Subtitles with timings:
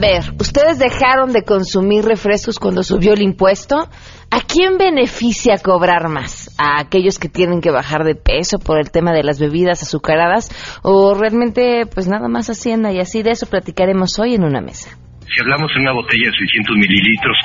[0.00, 3.88] ver, ¿ustedes dejaron de consumir refrescos cuando subió el impuesto?
[4.30, 6.54] ¿A quién beneficia cobrar más?
[6.58, 10.50] ¿A aquellos que tienen que bajar de peso por el tema de las bebidas azucaradas?
[10.82, 12.92] ¿O realmente, pues nada más Hacienda?
[12.92, 14.96] Y así de eso platicaremos hoy en una mesa.
[15.32, 17.36] Si hablamos de una botella de 600 mililitros,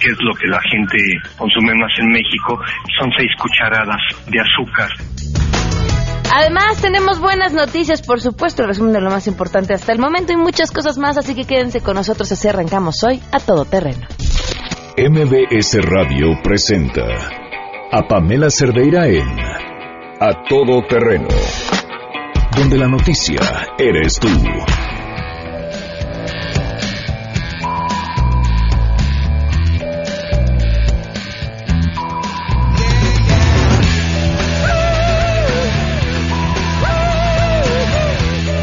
[0.00, 0.98] que es lo que la gente
[1.38, 2.60] consume más en México,
[2.98, 5.49] son seis cucharadas de azúcar.
[6.32, 10.32] Además, tenemos buenas noticias, por supuesto, el resumen de lo más importante hasta el momento
[10.32, 14.06] y muchas cosas más, así que quédense con nosotros así arrancamos hoy a todo terreno.
[14.96, 17.06] MBS Radio presenta
[17.90, 19.28] a Pamela Cerdeira en
[20.20, 21.28] A Todo Terreno,
[22.56, 23.40] donde la noticia
[23.78, 24.28] eres tú.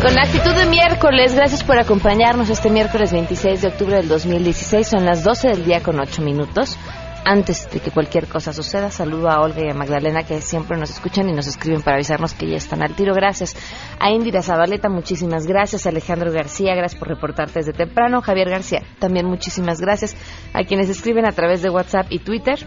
[0.02, 4.88] Con actitud de miércoles, gracias por acompañarnos este miércoles 26 de octubre del 2016.
[4.88, 6.78] Son las 12 del día con 8 minutos.
[7.26, 10.92] Antes de que cualquier cosa suceda, saludo a Olga y a Magdalena que siempre nos
[10.92, 13.14] escuchan y nos escriben para avisarnos que ya están al tiro.
[13.16, 13.56] Gracias
[14.00, 15.86] a Indira Zabaleta, muchísimas gracias.
[15.86, 18.22] A Alejandro García, gracias por reportarte desde temprano.
[18.22, 20.16] Javier García, también muchísimas gracias.
[20.54, 22.66] A quienes escriben a través de WhatsApp y Twitter,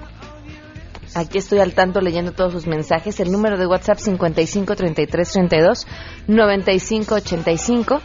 [1.14, 3.18] Aquí estoy al tanto leyendo todos sus mensajes.
[3.20, 5.86] El número de WhatsApp 55 33 32
[6.28, 8.00] 95 85.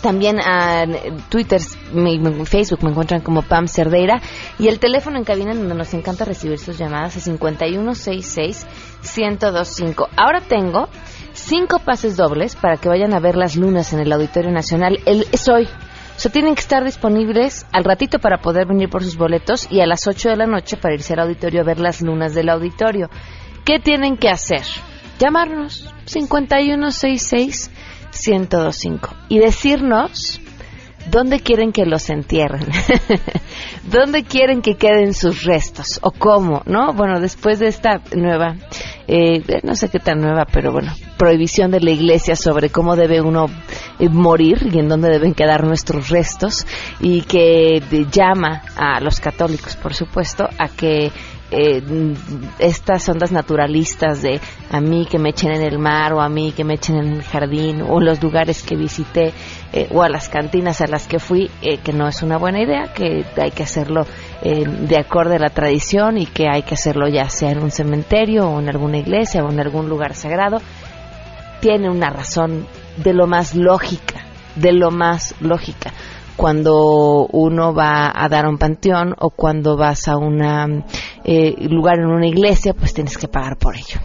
[0.00, 0.86] También a
[1.28, 1.60] Twitter,
[1.92, 4.22] mi, Facebook me encuentran como Pam Cerdeira.
[4.58, 8.66] Y el teléfono en cabina donde nos encanta recibir sus llamadas es 5166
[9.16, 10.08] 1025.
[10.16, 10.88] Ahora tengo
[11.34, 15.00] cinco pases dobles para que vayan a ver las lunas en el Auditorio Nacional.
[15.04, 15.68] El, es hoy.
[16.22, 19.86] O tienen que estar disponibles al ratito para poder venir por sus boletos y a
[19.86, 23.08] las 8 de la noche para irse al auditorio a ver las lunas del auditorio.
[23.64, 24.60] ¿Qué tienen que hacer?
[25.18, 27.70] Llamarnos 5166
[28.12, 30.42] 1025 y decirnos
[31.08, 32.66] dónde quieren que los entierren,
[33.90, 36.92] dónde quieren que queden sus restos o cómo, ¿no?
[36.92, 38.56] Bueno, después de esta nueva,
[39.08, 43.20] eh, no sé qué tan nueva, pero bueno, prohibición de la iglesia sobre cómo debe
[43.20, 43.46] uno
[43.98, 46.66] eh, morir y en dónde deben quedar nuestros restos
[47.00, 51.10] y que eh, llama a los católicos, por supuesto, a que
[51.50, 51.82] eh,
[52.58, 54.40] estas ondas naturalistas de
[54.70, 57.12] a mí que me echen en el mar o a mí que me echen en
[57.14, 59.32] el jardín o los lugares que visité
[59.72, 62.60] eh, o a las cantinas a las que fui, eh, que no es una buena
[62.60, 64.04] idea, que hay que hacerlo
[64.42, 67.70] eh, de acuerdo a la tradición y que hay que hacerlo ya sea en un
[67.70, 70.58] cementerio o en alguna iglesia o en algún lugar sagrado,
[71.60, 72.66] tiene una razón
[72.96, 74.24] de lo más lógica,
[74.56, 75.92] de lo más lógica.
[76.36, 80.42] Cuando uno va a dar un panteón o cuando vas a un
[81.24, 84.00] eh, lugar en una iglesia, pues tienes que pagar por ello.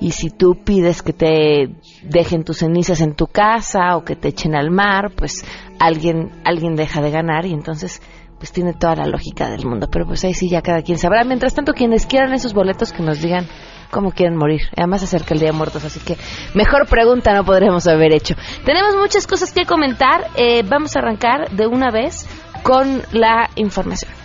[0.00, 1.70] Y si tú pides que te
[2.02, 5.44] dejen tus cenizas en tu casa o que te echen al mar, pues
[5.78, 8.00] alguien alguien deja de ganar y entonces
[8.38, 9.88] pues tiene toda la lógica del mundo.
[9.90, 11.24] Pero pues ahí sí ya cada quien sabrá.
[11.24, 13.46] Mientras tanto, quienes quieran esos boletos que nos digan
[13.90, 14.62] cómo quieren morir.
[14.76, 16.16] Además acerca el Día de Muertos, así que
[16.54, 18.34] mejor pregunta no podremos haber hecho.
[18.64, 20.26] Tenemos muchas cosas que comentar.
[20.36, 22.26] Eh, vamos a arrancar de una vez
[22.62, 24.23] con la información.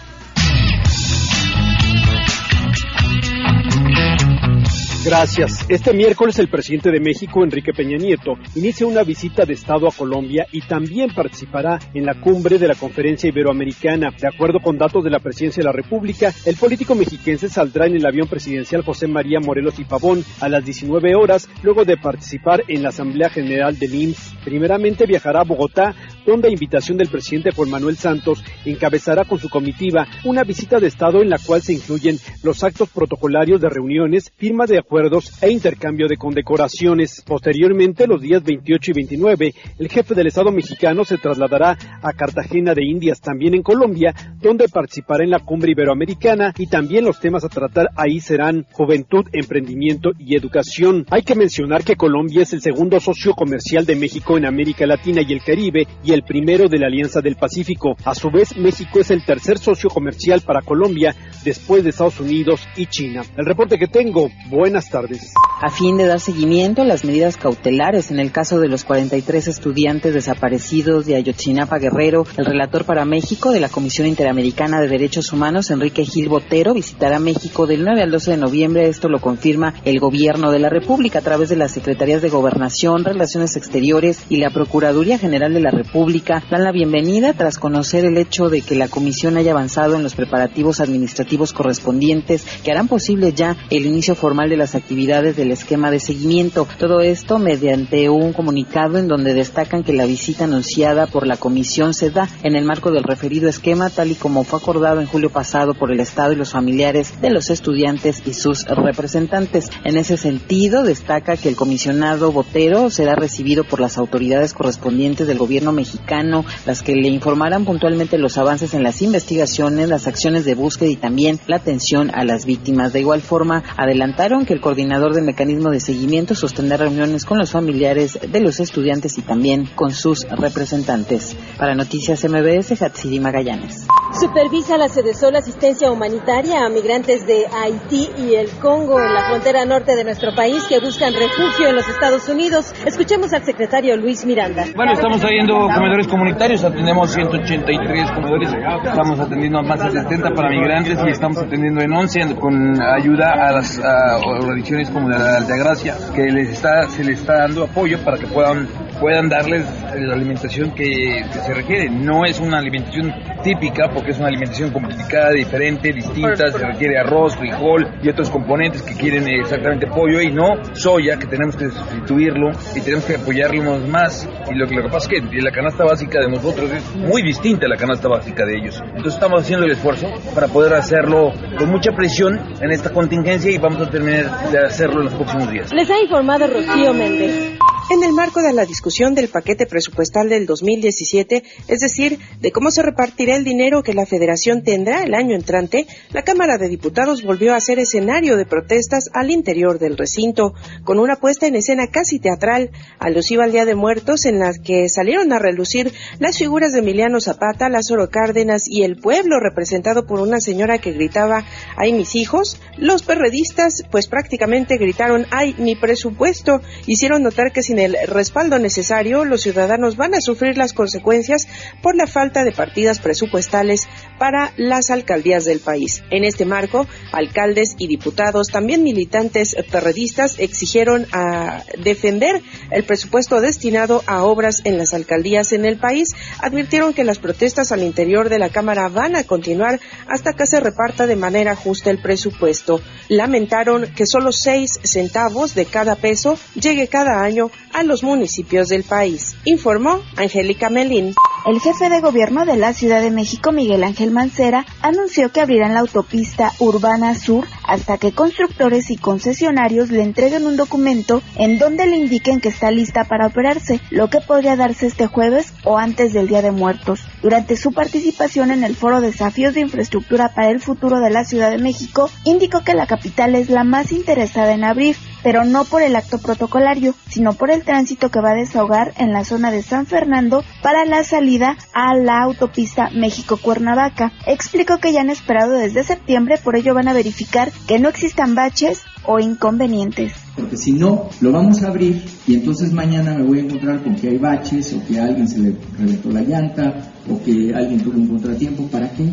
[5.05, 5.65] Gracias.
[5.69, 9.93] Este miércoles el presidente de México, Enrique Peña Nieto, inicia una visita de Estado a
[9.93, 14.09] Colombia y también participará en la cumbre de la Conferencia Iberoamericana.
[14.19, 17.95] De acuerdo con datos de la Presidencia de la República, el político mexiquense saldrá en
[17.95, 22.65] el avión presidencial José María Morelos y Pavón a las 19 horas, luego de participar
[22.67, 24.35] en la Asamblea General del IMSS.
[24.43, 25.95] Primeramente viajará a Bogotá,
[26.25, 30.87] donde a invitación del presidente Juan Manuel Santos encabezará con su comitiva una visita de
[30.87, 35.51] Estado en la cual se incluyen los actos protocolarios de reuniones, firmas de acuerdos e
[35.51, 37.21] intercambio de condecoraciones.
[37.23, 42.73] Posteriormente, los días 28 y 29, el jefe del Estado mexicano se trasladará a Cartagena
[42.73, 47.43] de Indias, también en Colombia, donde participará en la cumbre iberoamericana y también los temas
[47.43, 51.05] a tratar ahí serán juventud, emprendimiento y educación.
[51.11, 55.21] Hay que mencionar que Colombia es el segundo socio comercial de México en América Latina
[55.21, 57.95] y el Caribe y el primero de la Alianza del Pacífico.
[58.05, 61.15] A su vez, México es el tercer socio comercial para Colombia
[61.45, 63.21] después de Estados Unidos y China.
[63.37, 65.33] El reporte que tengo, buenas tardes.
[65.61, 69.49] A fin de dar seguimiento a las medidas cautelares en el caso de los 43
[69.49, 75.33] estudiantes desaparecidos de Ayotzinapa Guerrero, el relator para México de la Comisión Interamericana de Derechos
[75.33, 78.87] Humanos, Enrique Gil Botero, visitará México del 9 al 12 de noviembre.
[78.87, 83.03] Esto lo confirma el Gobierno de la República a través de las Secretarías de Gobernación,
[83.03, 86.41] Relaciones Exteriores y la Procuraduría General de la República.
[86.49, 90.15] Dan la bienvenida tras conocer el hecho de que la Comisión haya avanzado en los
[90.15, 95.49] preparativos administrativos correspondientes que harán posible ya el inicio formal de las las actividades del
[95.49, 96.67] esquema de seguimiento.
[96.77, 101.95] Todo esto mediante un comunicado en donde destacan que la visita anunciada por la comisión
[101.95, 105.31] se da en el marco del referido esquema, tal y como fue acordado en julio
[105.31, 109.71] pasado por el Estado y los familiares de los estudiantes y sus representantes.
[109.85, 115.39] En ese sentido, destaca que el comisionado Botero será recibido por las autoridades correspondientes del
[115.39, 120.53] gobierno mexicano, las que le informarán puntualmente los avances en las investigaciones, las acciones de
[120.53, 122.93] búsqueda y también la atención a las víctimas.
[122.93, 127.51] De igual forma, adelantaron que el coordinador del mecanismo de seguimiento sostendrá reuniones con los
[127.51, 131.35] familiares de los estudiantes y también con sus representantes.
[131.57, 133.87] Para Noticias MBS, Hatsiri Magallanes.
[134.11, 139.65] Supervisa la Sedesol asistencia humanitaria a migrantes de Haití y el Congo en la frontera
[139.65, 142.73] norte de nuestro país que buscan refugio en los Estados Unidos.
[142.85, 144.65] Escuchemos al secretario Luis Miranda.
[144.75, 148.49] Bueno, estamos trayendo comedores comunitarios, atendemos 183 comedores,
[148.83, 153.31] estamos atendiendo a más de 70 para migrantes y estamos atendiendo en 11 con ayuda
[153.31, 158.17] a las organizaciones como la Altagracia, que les está, se les está dando apoyo para
[158.17, 158.67] que puedan
[158.99, 159.65] puedan darles
[159.95, 161.89] la alimentación que, se requiere.
[161.89, 163.11] No es una alimentación
[163.41, 168.81] típica porque es una alimentación complicada, diferente, distinta, se requiere arroz, frijol y otros componentes
[168.81, 173.87] que quieren exactamente pollo y no soya, que tenemos que sustituirlo y tenemos que apoyarlos
[173.87, 174.27] más.
[174.49, 177.65] Y lo, lo que pasa es que la canasta básica de nosotros es muy distinta
[177.65, 178.81] a la canasta básica de ellos.
[178.87, 183.57] Entonces estamos haciendo el esfuerzo para poder hacerlo con mucha presión en esta contingencia y
[183.57, 185.73] vamos a terminar de hacerlo en los próximos días.
[185.73, 187.57] Les ha informado Rocío Méndez.
[187.91, 192.69] En el marco de la discusión del paquete presupuestal del 2017, es decir, de cómo
[192.69, 197.23] se repartirá el dinero que la Federación tendrá el año entrante, la Cámara de Diputados
[197.23, 200.53] volvió a ser escenario de protestas al interior del recinto,
[200.83, 202.69] con una puesta en escena casi teatral,
[202.99, 207.19] alusiva al Día de Muertos, en la que salieron a relucir las figuras de Emiliano
[207.19, 211.43] Zapata, Lázaro Cárdenas y el pueblo representado por una señora que gritaba
[211.75, 212.61] ¡ay mis hijos!
[212.77, 216.61] Los perredistas pues prácticamente gritaron ¡ay mi presupuesto!
[216.85, 221.47] Hicieron notar que sin el respaldo necesario, los ciudadanos van a sufrir las consecuencias
[221.81, 223.87] por la falta de partidas presupuestales
[224.17, 226.03] para las alcaldías del país.
[226.09, 232.41] En este marco, alcaldes y diputados, también militantes perredistas, exigieron a defender
[232.71, 236.09] el presupuesto destinado a obras en las alcaldías en el país.
[236.39, 240.59] Advirtieron que las protestas al interior de la Cámara van a continuar hasta que se
[240.59, 242.81] reparta de manera justa el presupuesto.
[243.07, 248.83] Lamentaron que solo seis centavos de cada peso llegue cada año a los municipios del
[248.83, 251.13] país, informó Angélica Melín.
[251.45, 255.73] El jefe de gobierno de la Ciudad de México, Miguel Ángel Mancera, anunció que abrirán
[255.73, 261.87] la autopista Urbana Sur hasta que constructores y concesionarios le entreguen un documento en donde
[261.87, 266.11] le indiquen que está lista para operarse, lo que podría darse este jueves o antes
[266.11, 267.01] del Día de Muertos.
[267.21, 271.51] Durante su participación en el foro Desafíos de Infraestructura para el Futuro de la Ciudad
[271.51, 275.81] de México, indicó que la capital es la más interesada en abrir, pero no por
[275.81, 279.63] el acto protocolario, sino por el tránsito que va a desahogar en la zona de
[279.63, 284.11] San Fernando para la salida a la autopista México-Cuernavaca.
[284.25, 288.35] Explicó que ya han esperado desde septiembre, por ello van a verificar que no existan
[288.35, 290.13] baches o inconvenientes.
[290.35, 293.95] Porque si no, lo vamos a abrir y entonces mañana me voy a encontrar con
[293.95, 297.81] que hay baches o que a alguien se le reventó la llanta o que alguien
[297.81, 298.63] tuvo un contratiempo.
[298.67, 299.09] ¿Para qué?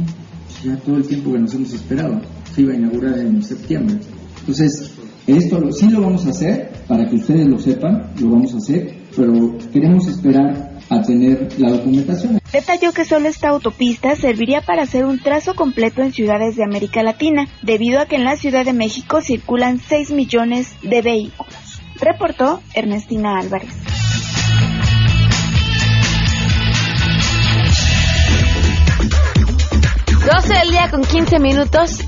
[0.65, 2.21] Ya todo el tiempo que nos hemos esperado.
[2.55, 3.99] Se iba a inaugurar en septiembre.
[4.41, 4.93] Entonces,
[5.27, 8.95] esto sí lo vamos a hacer, para que ustedes lo sepan, lo vamos a hacer,
[9.17, 12.39] pero queremos esperar a tener la documentación.
[12.53, 17.03] Detalló que solo esta autopista serviría para hacer un trazo completo en ciudades de América
[17.03, 21.83] Latina, debido a que en la Ciudad de México circulan 6 millones de vehículos.
[22.01, 23.71] Reportó Ernestina Álvarez.
[30.27, 32.01] 12 del día con 15 minutos.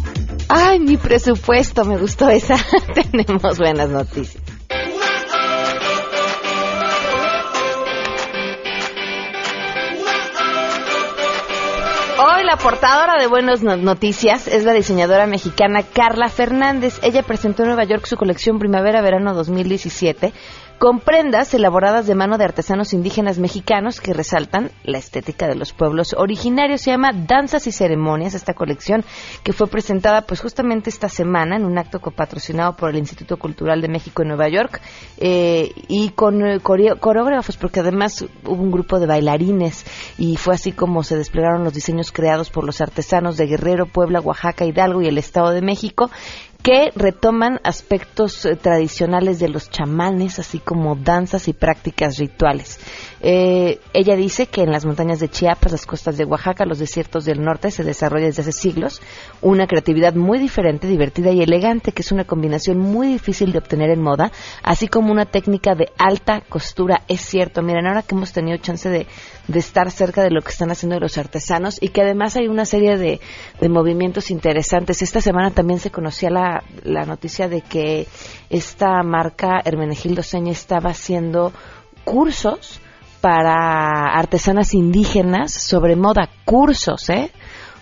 [0.48, 2.56] Ay, mi presupuesto, me gustó esa.
[3.12, 4.42] Tenemos buenas noticias.
[12.20, 16.98] Hoy la portadora de buenas noticias es la diseñadora mexicana Carla Fernández.
[17.02, 20.32] Ella presentó en Nueva York su colección Primavera-Verano 2017
[20.78, 25.72] con prendas elaboradas de mano de artesanos indígenas mexicanos que resaltan la estética de los
[25.72, 26.82] pueblos originarios.
[26.82, 29.04] Se llama Danzas y Ceremonias, esta colección
[29.42, 33.80] que fue presentada pues justamente esta semana en un acto copatrocinado por el Instituto Cultural
[33.80, 34.80] de México en Nueva York
[35.16, 39.84] eh, y con eh, coreógrafos, porque además hubo un grupo de bailarines
[40.16, 44.20] y fue así como se desplegaron los diseños creados por los artesanos de Guerrero, Puebla,
[44.20, 46.08] Oaxaca, Hidalgo y el Estado de México
[46.68, 52.78] que retoman aspectos eh, tradicionales de los chamanes, así como danzas y prácticas rituales.
[53.22, 57.24] Eh, ella dice que en las montañas de Chiapas, las costas de Oaxaca, los desiertos
[57.24, 59.00] del norte se desarrolla desde hace siglos
[59.40, 63.88] una creatividad muy diferente, divertida y elegante, que es una combinación muy difícil de obtener
[63.88, 64.30] en moda,
[64.62, 67.02] así como una técnica de alta costura.
[67.08, 69.06] Es cierto, miren, ahora que hemos tenido chance de,
[69.54, 72.98] estar cerca de lo que están haciendo los artesanos y que además hay una serie
[72.98, 73.20] de,
[73.68, 75.02] movimientos interesantes.
[75.02, 78.06] Esta semana también se conocía la, la noticia de que
[78.50, 81.52] esta marca Hermenegildo Seña estaba haciendo
[82.04, 82.80] cursos
[83.20, 87.32] para artesanas indígenas sobre moda, cursos, ¿eh?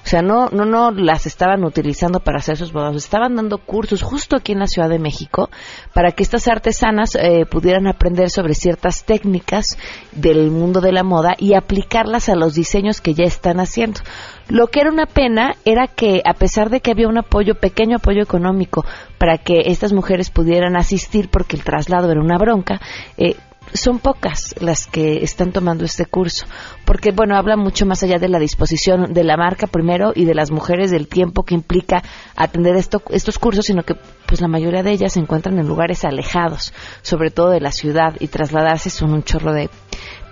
[0.07, 4.03] O sea, no, no, no las estaban utilizando para hacer sus bodas, estaban dando cursos
[4.03, 5.51] justo aquí en la Ciudad de México
[5.93, 9.77] para que estas artesanas eh, pudieran aprender sobre ciertas técnicas
[10.13, 14.01] del mundo de la moda y aplicarlas a los diseños que ya están haciendo.
[14.49, 17.97] Lo que era una pena era que, a pesar de que había un apoyo, pequeño
[17.97, 18.85] apoyo económico,
[19.19, 22.81] para que estas mujeres pudieran asistir porque el traslado era una bronca,
[23.17, 23.35] eh,
[23.73, 26.47] son pocas las que están tomando este curso,
[26.85, 30.35] porque bueno, habla mucho más allá de la disposición de la marca primero y de
[30.35, 32.03] las mujeres del tiempo que implica
[32.37, 33.95] atender estos cursos, sino que
[34.27, 38.15] pues la mayoría de ellas se encuentran en lugares alejados, sobre todo de la ciudad
[38.21, 39.71] y trasladarse son un chorro de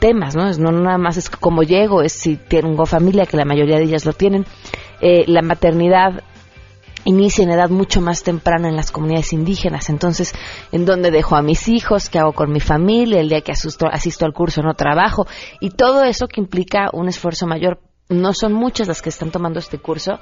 [0.01, 0.51] temas, ¿no?
[0.53, 4.05] No nada más es como llego, es si tengo familia, que la mayoría de ellas
[4.05, 4.45] lo tienen,
[5.01, 6.23] eh, la maternidad
[7.05, 9.91] inicia en edad mucho más temprana en las comunidades indígenas.
[9.91, 10.33] Entonces,
[10.73, 12.09] ¿en dónde dejo a mis hijos?
[12.09, 13.21] ¿Qué hago con mi familia?
[13.21, 15.27] El día que asisto, asisto al curso no trabajo.
[15.61, 17.81] Y todo eso que implica un esfuerzo mayor.
[18.09, 20.19] No son muchas las que están tomando este curso,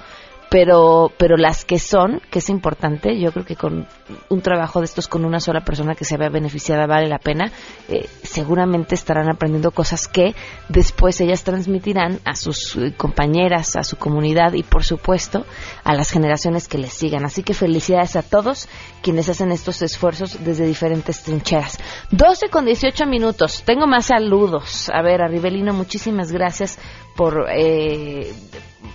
[0.53, 3.89] pero, pero las que son, que es importante, yo creo que con
[4.29, 7.51] un trabajo de estos con una sola persona que se vea beneficiada vale la pena,
[7.89, 10.35] eh, seguramente estarán aprendiendo cosas que
[10.69, 15.47] después ellas transmitirán a sus eh, compañeras, a su comunidad y por supuesto
[15.85, 17.25] a las generaciones que les sigan.
[17.25, 18.69] Así que felicidades a todos
[19.01, 21.79] quienes hacen estos esfuerzos desde diferentes trincheras.
[22.11, 23.63] 12 con 18 minutos.
[23.65, 24.91] Tengo más saludos.
[24.93, 26.79] A ver, a Rivelino, muchísimas gracias
[27.17, 28.35] por, eh,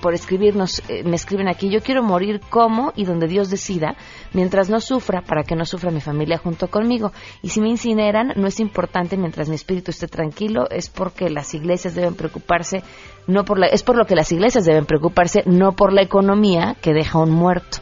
[0.01, 0.81] por escribirnos.
[0.89, 3.95] Eh, me escriben aquí, yo quiero morir como y donde Dios decida,
[4.33, 7.11] mientras no sufra, para que no sufra mi familia junto conmigo.
[7.41, 11.53] Y si me incineran, no es importante mientras mi espíritu esté tranquilo, es porque las
[11.53, 12.83] iglesias deben preocuparse,
[13.27, 16.75] no por la, es por lo que las iglesias deben preocuparse, no por la economía
[16.81, 17.79] que deja un muerto.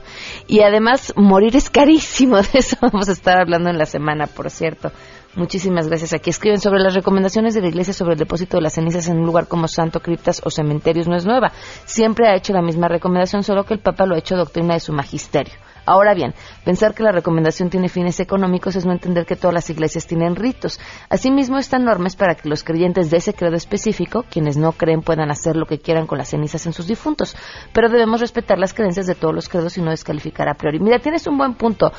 [0.47, 4.49] Y además, morir es carísimo, de eso vamos a estar hablando en la semana, por
[4.49, 4.91] cierto.
[5.35, 6.13] Muchísimas gracias.
[6.13, 9.19] Aquí escriben sobre las recomendaciones de la Iglesia sobre el depósito de las cenizas en
[9.19, 11.09] un lugar como santo, criptas o cementerios.
[11.09, 11.51] No es nueva.
[11.83, 14.79] Siempre ha hecho la misma recomendación, solo que el Papa lo ha hecho doctrina de
[14.79, 15.53] su magisterio.
[15.85, 19.69] Ahora bien, pensar que la recomendación tiene fines económicos es no entender que todas las
[19.69, 20.79] iglesias tienen ritos.
[21.09, 25.29] Asimismo, están normas para que los creyentes de ese credo específico, quienes no creen, puedan
[25.29, 27.35] hacer lo que quieran con las cenizas en sus difuntos.
[27.73, 30.79] Pero debemos respetar las creencias de todos los credos y no descalificar a priori.
[30.79, 31.91] Mira, tienes un buen punto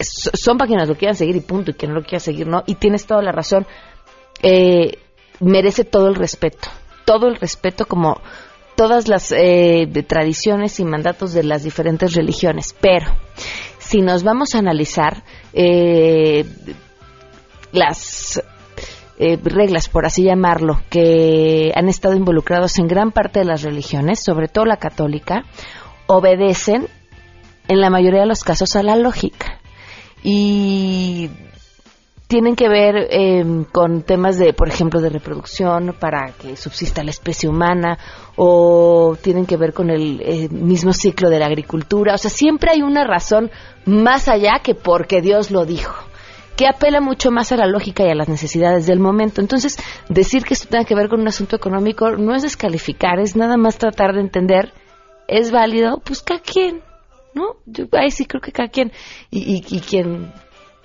[0.00, 2.62] son para quienes lo quieran seguir y punto, y quien no lo quiera seguir no.
[2.66, 3.66] Y tienes toda la razón.
[4.42, 4.98] Eh,
[5.40, 6.68] merece todo el respeto,
[7.04, 8.20] todo el respeto como
[8.76, 12.74] todas las eh, tradiciones y mandatos de las diferentes religiones.
[12.80, 13.06] Pero
[13.78, 16.44] si nos vamos a analizar eh,
[17.72, 18.40] las
[19.18, 24.46] reglas, por así llamarlo, que han estado involucrados en gran parte de las religiones, sobre
[24.46, 25.42] todo la católica,
[26.06, 26.86] obedecen
[27.66, 29.58] en la mayoría de los casos a la lógica
[30.22, 31.30] y
[32.28, 37.10] tienen que ver em, con temas de, por ejemplo, de reproducción para que subsista la
[37.10, 37.98] especie humana
[38.36, 42.14] o tienen que ver con el eh, mismo ciclo de la agricultura.
[42.14, 43.50] O sea, siempre hay una razón
[43.86, 45.94] más allá que porque Dios lo dijo
[46.58, 49.40] que apela mucho más a la lógica y a las necesidades del momento.
[49.40, 49.76] Entonces,
[50.08, 53.56] decir que esto tenga que ver con un asunto económico no es descalificar, es nada
[53.56, 54.72] más tratar de entender,
[55.28, 56.40] es válido, pues cada
[57.34, 57.56] ¿no?
[57.66, 58.92] Yo ahí sí creo que cada quien,
[59.30, 60.32] y, quien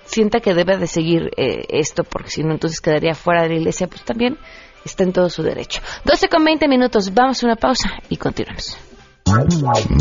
[0.04, 3.54] sienta que debe de seguir eh, esto, porque si no, entonces quedaría fuera de la
[3.54, 4.38] iglesia, pues también
[4.84, 5.80] está en todo su derecho.
[6.04, 8.76] 12 con 20 minutos, vamos a una pausa y continuamos.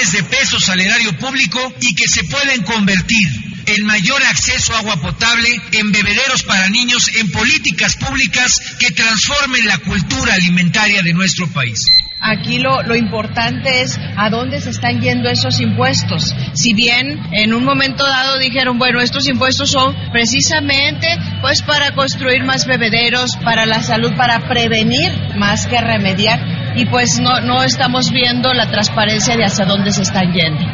[0.00, 3.28] De pesos al erario público y que se pueden convertir
[3.66, 9.66] en mayor acceso a agua potable, en bebederos para niños, en políticas públicas que transformen
[9.66, 11.84] la cultura alimentaria de nuestro país.
[12.22, 16.34] Aquí lo, lo, importante es a dónde se están yendo esos impuestos.
[16.52, 21.08] Si bien en un momento dado dijeron, bueno, estos impuestos son precisamente
[21.40, 27.18] pues para construir más bebederos, para la salud, para prevenir más que remediar, y pues
[27.20, 30.64] no, no estamos viendo la transparencia de hacia dónde se están yendo.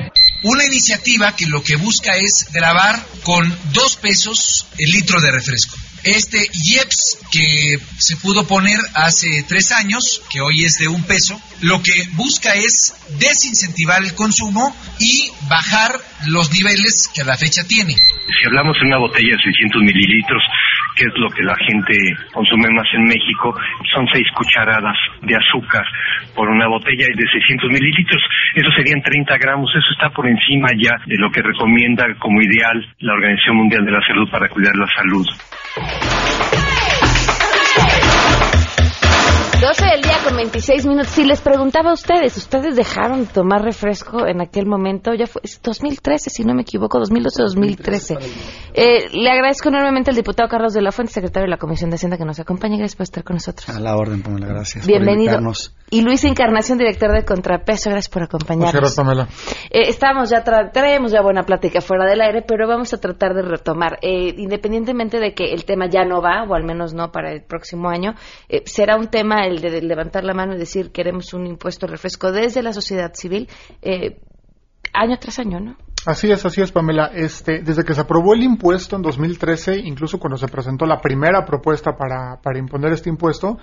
[0.42, 5.76] Una iniciativa que lo que busca es grabar con dos pesos el litro de refresco.
[6.04, 11.40] Este IEPS que se pudo poner hace tres años, que hoy es de un peso,
[11.62, 15.92] lo que busca es desincentivar el consumo y bajar
[16.28, 17.94] los niveles que a la fecha tiene.
[17.94, 20.42] Si hablamos de una botella de 600 mililitros,
[20.96, 21.94] que es lo que la gente
[22.32, 23.54] consume más en México,
[23.94, 25.84] son seis cucharadas de azúcar
[26.34, 28.22] por una botella de 600 mililitros.
[28.54, 29.70] Eso serían 30 gramos.
[29.70, 33.92] Eso está por encima ya de lo que recomienda como ideal la Organización Mundial de
[33.92, 36.65] la Salud para cuidar la salud.
[39.60, 41.12] 12 del día con 26 minutos.
[41.12, 45.14] Si les preguntaba a ustedes, ¿ustedes dejaron de tomar refresco en aquel momento?
[45.14, 48.18] Ya fue 2013, si no me equivoco, 2012-2013.
[48.75, 51.96] Eh, le agradezco enormemente al diputado Carlos de la Fuente, secretario de la Comisión de
[51.96, 52.76] Hacienda, que nos acompaña.
[52.76, 53.70] Gracias por estar con nosotros.
[53.70, 54.86] A la orden, Pamela, gracias.
[54.86, 55.38] Bienvenido.
[55.90, 58.75] y Luis Encarnación, director de Contrapeso, gracias por acompañarnos.
[58.75, 59.28] Gracias, Pamela.
[59.70, 63.40] Eh, estamos ya, traemos ya buena plática fuera del aire, pero vamos a tratar de
[63.40, 63.98] retomar.
[64.02, 67.42] Eh, independientemente de que el tema ya no va, o al menos no para el
[67.42, 68.14] próximo año,
[68.48, 72.32] eh, será un tema el de levantar la mano y decir queremos un impuesto refresco
[72.32, 73.48] desde la sociedad civil
[73.82, 74.20] eh,
[74.92, 75.76] año tras año, ¿no?
[76.06, 77.10] Así es, así es, Pamela.
[77.12, 81.44] Este, desde que se aprobó el impuesto en 2013, incluso cuando se presentó la primera
[81.44, 83.58] propuesta para, para imponer este impuesto,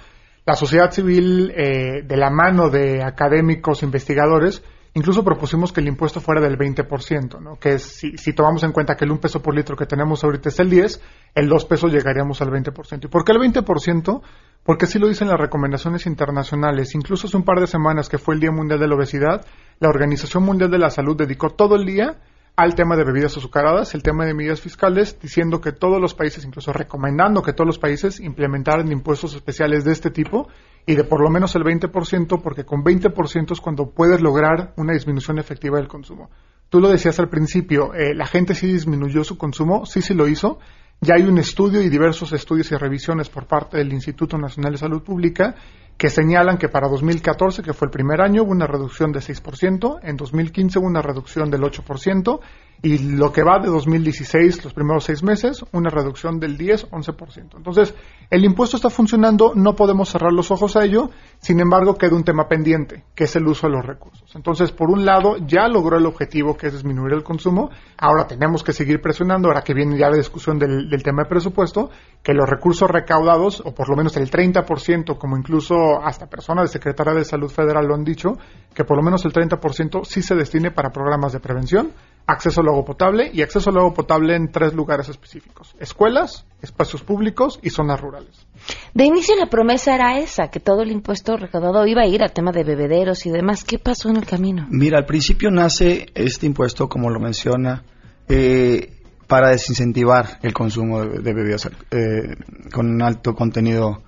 [0.45, 4.62] la sociedad civil, eh, de la mano de académicos, investigadores,
[4.95, 7.56] Incluso propusimos que el impuesto fuera del 20%, ¿no?
[7.58, 10.49] que si, si, tomamos en cuenta que el 1 peso por litro que tenemos ahorita
[10.49, 11.01] es el 10,
[11.34, 13.06] el 2 pesos llegaríamos al 20%.
[13.06, 14.21] ¿Y por qué el 20%?
[14.63, 16.95] Porque así lo dicen las recomendaciones internacionales.
[16.95, 19.45] Incluso hace un par de semanas que fue el Día Mundial de la Obesidad,
[19.80, 22.17] la Organización Mundial de la Salud dedicó todo el día
[22.56, 26.45] al tema de bebidas azucaradas, el tema de medidas fiscales, diciendo que todos los países,
[26.45, 30.47] incluso recomendando que todos los países implementaran impuestos especiales de este tipo
[30.86, 34.93] y de por lo menos el 20%, porque con 20% es cuando puedes lograr una
[34.93, 36.30] disminución efectiva del consumo.
[36.69, 40.28] Tú lo decías al principio, eh, la gente sí disminuyó su consumo, sí, sí lo
[40.28, 40.60] hizo.
[41.03, 44.77] Ya hay un estudio y diversos estudios y revisiones por parte del Instituto Nacional de
[44.77, 45.53] Salud Pública
[45.97, 49.99] que señalan que para 2014, que fue el primer año, hubo una reducción de 6%,
[50.01, 52.39] en 2015 hubo una reducción del 8%,
[52.81, 57.55] y lo que va de 2016, los primeros seis meses, una reducción del 10-11%.
[57.55, 57.95] Entonces,
[58.29, 61.09] el impuesto está funcionando, no podemos cerrar los ojos a ello,
[61.39, 64.29] sin embargo, queda un tema pendiente, que es el uso de los recursos.
[64.36, 68.63] Entonces, por un lado, ya logró el objetivo, que es disminuir el consumo, ahora tenemos
[68.63, 71.89] que seguir presionando, ahora que viene ya la discusión del, tema de presupuesto,
[72.21, 76.73] que los recursos recaudados, o por lo menos el 30%, como incluso hasta personas de
[76.73, 78.33] Secretaría de Salud Federal lo han dicho,
[78.73, 81.91] que por lo menos el 30% sí se destine para programas de prevención,
[82.25, 87.01] acceso al agua potable y acceso al agua potable en tres lugares específicos, escuelas, espacios
[87.01, 88.47] públicos y zonas rurales.
[88.93, 92.31] De inicio la promesa era esa, que todo el impuesto recaudado iba a ir al
[92.31, 93.63] tema de bebederos y demás.
[93.63, 94.65] ¿Qué pasó en el camino?
[94.69, 97.83] Mira, al principio nace este impuesto, como lo menciona,
[98.29, 98.93] eh,
[99.27, 102.36] para desincentivar el consumo de, bebidas eh,
[102.71, 104.03] con un alto contenido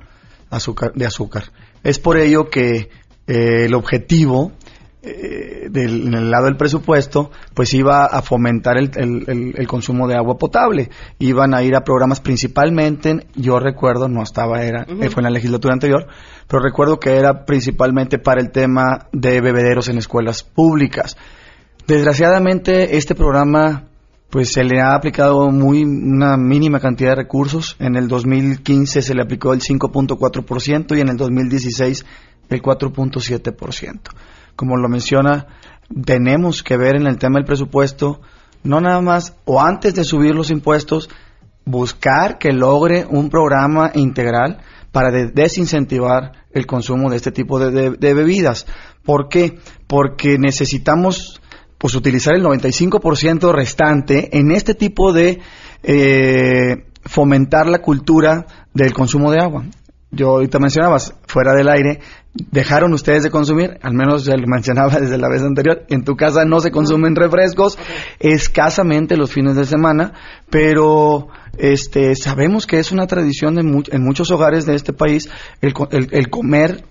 [0.94, 1.44] de azúcar.
[1.84, 2.90] Es por ello que
[3.28, 4.52] eh, el objetivo
[5.08, 10.16] eh, del, en el lado del presupuesto, pues iba a fomentar el, el, consumo de
[10.16, 10.90] agua potable.
[11.20, 15.74] Iban a ir a programas principalmente, yo recuerdo, no estaba, era, fue en la legislatura
[15.74, 16.08] anterior,
[16.48, 21.16] pero recuerdo que era principalmente para el tema de bebederos en escuelas públicas.
[21.86, 23.84] Desgraciadamente, este programa
[24.32, 27.76] pues se le ha aplicado muy una mínima cantidad de recursos.
[27.78, 32.06] En el 2015 se le aplicó el 5.4% y en el 2016
[32.50, 34.00] el 4.7%
[34.56, 35.48] como lo menciona,
[36.06, 38.22] tenemos que ver en el tema del presupuesto,
[38.64, 41.10] no nada más, o antes de subir los impuestos,
[41.66, 44.60] buscar que logre un programa integral
[44.92, 48.66] para de- desincentivar el consumo de este tipo de bebidas.
[49.04, 49.60] ¿Por qué?
[49.88, 51.42] Porque necesitamos
[51.78, 55.40] pues utilizar el 95% restante en este tipo de
[55.84, 59.66] eh, fomentar la cultura del consumo de agua.
[60.12, 62.00] Yo ahorita mencionabas, fuera del aire,
[62.52, 66.16] dejaron ustedes de consumir, al menos ya lo mencionaba desde la vez anterior, en tu
[66.16, 67.78] casa no se consumen refrescos,
[68.20, 70.14] escasamente los fines de semana,
[70.50, 75.30] pero este sabemos que es una tradición de mu- en muchos hogares de este país
[75.62, 75.74] el-
[76.12, 76.84] el comer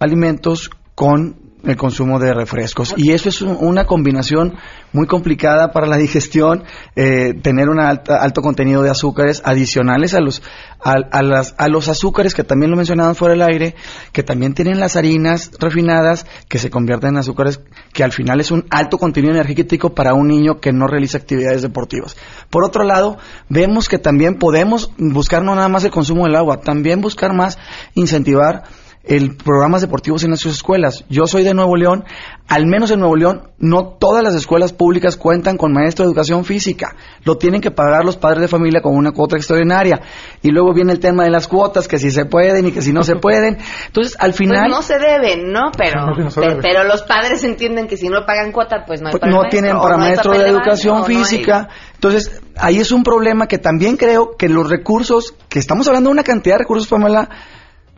[0.00, 2.94] alimentos con el consumo de refrescos.
[2.96, 4.54] Y eso es un- una combinación
[4.92, 6.64] muy complicada para la digestión,
[6.96, 10.42] eh, tener un alto contenido de azúcares adicionales a los,
[10.82, 13.74] a, a las, a los azúcares que también lo mencionaban fuera del aire,
[14.12, 17.60] que también tienen las harinas refinadas, que se convierten en azúcares,
[17.92, 21.62] que al final es un alto contenido energético para un niño que no realiza actividades
[21.62, 22.16] deportivas.
[22.48, 23.18] Por otro lado,
[23.48, 27.58] vemos que también podemos buscar no nada más el consumo del agua, también buscar más
[27.94, 28.64] incentivar
[29.02, 31.04] el programas deportivos en nuestras escuelas.
[31.08, 32.04] Yo soy de Nuevo León,
[32.48, 36.44] al menos en Nuevo León, no todas las escuelas públicas cuentan con maestro de educación
[36.44, 36.94] física.
[37.24, 40.00] Lo tienen que pagar los padres de familia con una cuota extraordinaria.
[40.42, 42.92] Y luego viene el tema de las cuotas, que si se pueden y que si
[42.92, 43.56] no se pueden.
[43.86, 44.64] Entonces, al final...
[44.66, 45.70] Pues no se deben, ¿no?
[45.76, 46.62] Pero, No, no se pe- debe.
[46.62, 49.38] pero los padres entienden que si no pagan cuota, pues no hay pues, para no
[49.40, 51.68] maestro, tienen para no maestro de educación física.
[51.94, 56.12] Entonces, ahí es un problema que también creo que los recursos, que estamos hablando de
[56.12, 57.28] una cantidad de recursos, Pamela,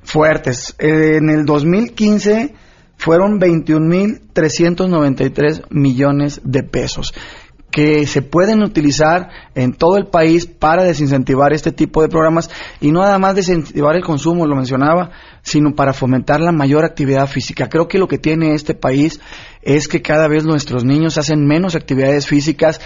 [0.02, 0.76] fuertes.
[0.78, 2.54] Eh, en el 2015
[2.96, 7.12] fueron 21.393 millones de pesos
[7.72, 12.50] que se pueden utilizar en todo el país para desincentivar este tipo de programas
[12.82, 15.10] y no nada más desincentivar el consumo, lo mencionaba,
[15.40, 17.70] sino para fomentar la mayor actividad física.
[17.70, 19.20] Creo que lo que tiene este país
[19.62, 22.78] es que cada vez nuestros niños hacen menos actividades físicas,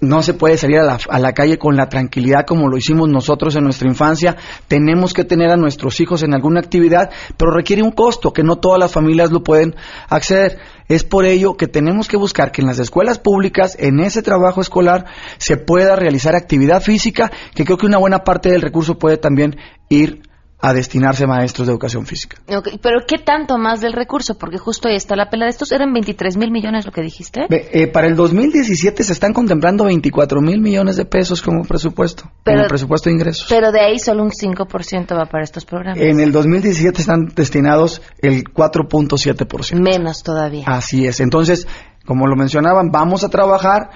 [0.00, 3.08] no se puede salir a la, a la calle con la tranquilidad como lo hicimos
[3.08, 4.36] nosotros en nuestra infancia.
[4.68, 8.56] Tenemos que tener a nuestros hijos en alguna actividad, pero requiere un costo que no
[8.56, 9.74] todas las familias lo pueden
[10.08, 10.58] acceder.
[10.88, 14.60] Es por ello que tenemos que buscar que en las escuelas públicas, en ese trabajo
[14.60, 15.06] escolar,
[15.38, 19.56] se pueda realizar actividad física, que creo que una buena parte del recurso puede también
[19.88, 20.29] ir
[20.62, 22.36] a destinarse a maestros de educación física.
[22.54, 24.36] Ok, pero ¿qué tanto más del recurso?
[24.36, 25.72] Porque justo ahí está la pela de estos.
[25.72, 27.46] ¿Eran 23 mil millones lo que dijiste?
[27.48, 32.58] Eh, para el 2017 se están contemplando 24 mil millones de pesos como presupuesto, Pero-
[32.58, 33.46] como presupuesto de ingresos.
[33.48, 35.98] Pero de ahí solo un 5% va para estos programas.
[36.02, 39.80] En el 2017 están destinados el 4.7%.
[39.80, 40.64] Menos todavía.
[40.66, 41.20] Así es.
[41.20, 41.66] Entonces,
[42.04, 43.90] como lo mencionaban, vamos a trabajar.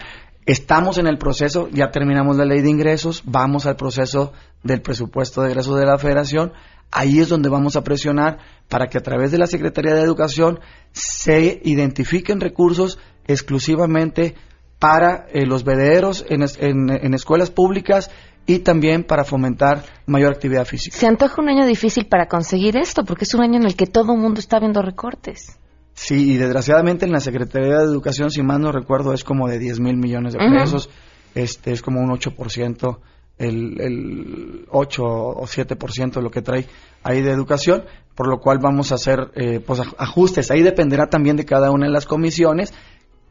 [0.46, 5.40] Estamos en el proceso, ya terminamos la ley de ingresos, vamos al proceso del presupuesto
[5.42, 6.52] de egresos de la federación.
[6.90, 10.61] Ahí es donde vamos a presionar para que a través de la Secretaría de Educación
[10.92, 14.35] se identifiquen recursos exclusivamente
[14.78, 18.11] para eh, los bebederos en, en- en escuelas públicas
[18.46, 20.96] y también para fomentar mayor actividad física.
[20.96, 23.87] Se antoja un año difícil para conseguir esto, porque es un año en el que
[23.87, 25.59] todo el mundo está viendo recortes.
[25.94, 29.59] Sí, y desgraciadamente en la Secretaría de Educación, si mal no recuerdo, es como de
[29.59, 30.90] 10 mil millones de pesos.
[31.35, 32.98] Este es como un 8%,
[33.38, 36.66] el, el 8 o 7% de lo que trae
[37.02, 40.50] ahí de educación, por lo cual vamos a hacer eh, pues, aj- ajustes.
[40.50, 42.72] Ahí dependerá también de cada una de las comisiones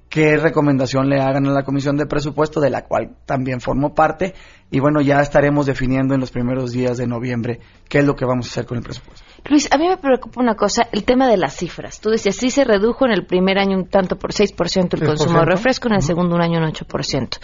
[0.10, 4.36] qué recomendación le hagan a la comisión de presupuesto, de la cual también formo parte.
[4.70, 8.24] Y bueno, ya estaremos definiendo en los primeros días de noviembre qué es lo que
[8.26, 9.26] vamos a hacer con el presupuesto.
[9.46, 12.00] Luis, a mí me preocupa una cosa, el tema de las cifras.
[12.00, 15.40] Tú decías, sí se redujo en el primer año un tanto por 6% el consumo
[15.40, 15.46] de 6%.
[15.46, 17.40] refresco, en el segundo un año un 8%.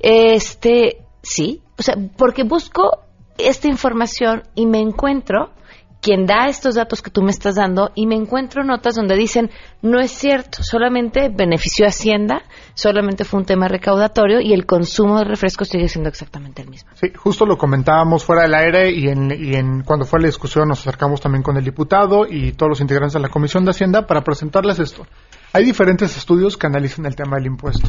[0.00, 2.98] Este, sí, o sea, porque busco
[3.38, 5.52] esta información y me encuentro
[6.00, 9.50] quien da estos datos que tú me estás dando y me encuentro notas donde dicen
[9.82, 12.42] no es cierto, solamente benefició Hacienda,
[12.74, 16.90] solamente fue un tema recaudatorio y el consumo de refresco sigue siendo exactamente el mismo.
[16.94, 20.68] Sí, justo lo comentábamos fuera del aire y en, y en cuando fue la discusión
[20.68, 24.06] nos acercamos también con el diputado y todos los integrantes de la Comisión de Hacienda
[24.06, 25.06] para presentarles esto.
[25.52, 27.88] Hay diferentes estudios que analizan el tema del impuesto.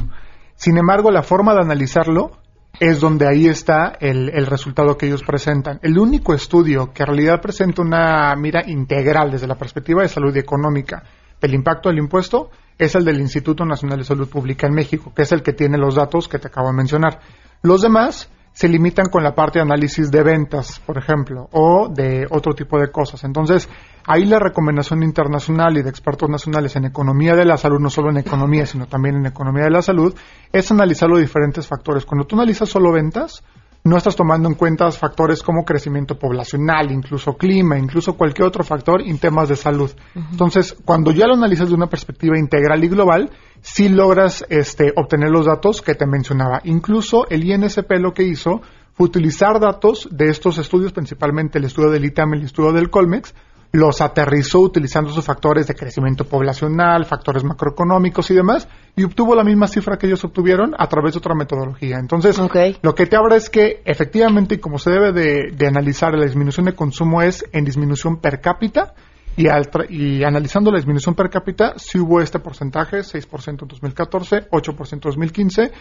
[0.56, 2.32] Sin embargo, la forma de analizarlo
[2.80, 5.80] es donde ahí está el, el resultado que ellos presentan.
[5.82, 10.36] El único estudio que en realidad presenta una mira integral desde la perspectiva de salud
[10.36, 11.04] económica
[11.42, 15.24] del impacto del impuesto es el del Instituto Nacional de Salud Pública en México, que
[15.24, 17.20] es el que tiene los datos que te acabo de mencionar.
[17.62, 22.28] Los demás se limitan con la parte de análisis de ventas, por ejemplo, o de
[22.30, 23.24] otro tipo de cosas.
[23.24, 23.70] Entonces,
[24.06, 28.10] ahí la recomendación internacional y de expertos nacionales en economía de la salud, no solo
[28.10, 30.14] en economía, sino también en economía de la salud,
[30.52, 32.06] es analizar los diferentes factores.
[32.06, 33.44] Cuando tú analizas solo ventas,
[33.84, 39.02] no estás tomando en cuenta factores como crecimiento poblacional, incluso clima, incluso cualquier otro factor
[39.02, 39.92] en temas de salud.
[40.16, 43.30] Entonces, cuando ya lo analizas de una perspectiva integral y global,
[43.62, 46.62] sí logras este, obtener los datos que te mencionaba.
[46.66, 48.62] Incluso el INSP lo que hizo
[48.94, 52.90] fue utilizar datos de estos estudios, principalmente el estudio del ITAM y el estudio del
[52.90, 53.34] Colmex,
[53.72, 59.44] los aterrizó utilizando sus factores de crecimiento poblacional, factores macroeconómicos y demás, y obtuvo la
[59.44, 61.98] misma cifra que ellos obtuvieron a través de otra metodología.
[62.00, 62.40] Entonces,
[62.82, 66.26] lo que te habla es que efectivamente, y como se debe de, de analizar la
[66.26, 68.94] disminución de consumo es en disminución per cápita,
[69.38, 69.48] y,
[69.90, 75.00] y, analizando la disminución per cápita, sí hubo este porcentaje, 6% en 2014, 8% en
[75.00, 75.72] 2015,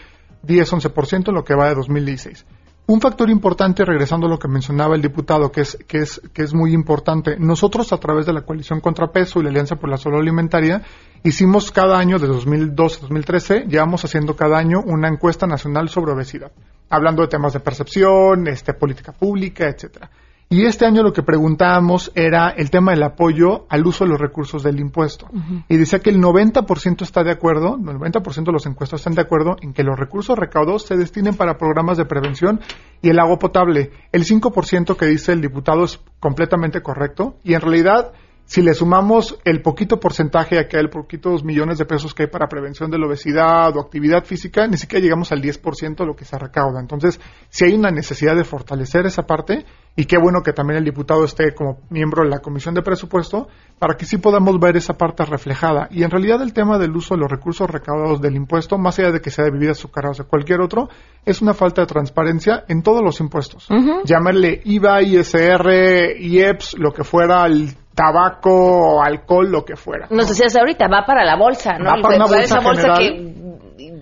[0.45, 2.45] 10-11% en lo que va de 2016.
[2.89, 6.41] Un factor importante, regresando a lo que mencionaba el diputado, que es, que es, que
[6.41, 9.97] es muy importante, nosotros a través de la coalición Contrapeso y la Alianza por la
[9.97, 10.81] Salud Alimentaria,
[11.23, 16.13] hicimos cada año, de 2012 a 2013, llevamos haciendo cada año una encuesta nacional sobre
[16.13, 16.51] obesidad,
[16.89, 20.09] hablando de temas de percepción, este, política pública, etcétera.
[20.51, 24.19] Y este año lo que preguntábamos era el tema del apoyo al uso de los
[24.19, 25.27] recursos del impuesto.
[25.67, 29.21] Y decía que el 90% está de acuerdo, el 90% de los encuestos están de
[29.21, 32.61] acuerdo en que los recursos recaudados se destinen para programas de prevención
[32.99, 33.91] y el agua potable.
[34.11, 38.11] El 5% que dice el diputado es completamente correcto y en realidad
[38.49, 42.89] si le sumamos el poquito porcentaje, aquel poquitos millones de pesos que hay para prevención
[42.89, 46.35] de la obesidad o actividad física, ni siquiera llegamos al 10% de lo que se
[46.35, 46.79] recauda.
[46.79, 50.83] Entonces, si hay una necesidad de fortalecer esa parte, y qué bueno que también el
[50.83, 54.95] diputado esté como miembro de la Comisión de Presupuesto, para que sí podamos ver esa
[54.95, 55.87] parte reflejada.
[55.91, 59.11] Y en realidad el tema del uso de los recursos recaudados del impuesto, más allá
[59.11, 60.89] de que sea de bebidas azucaradas o cualquier otro,
[61.23, 63.67] es una falta de transparencia en todos los impuestos.
[64.05, 70.07] Llamarle IVA, ISR, IEPS, lo que fuera, el tabaco, alcohol, lo que fuera.
[70.09, 71.85] Nos decías ahorita, va para la bolsa, ¿no?
[71.85, 73.33] Va para una bolsa, esa bolsa general.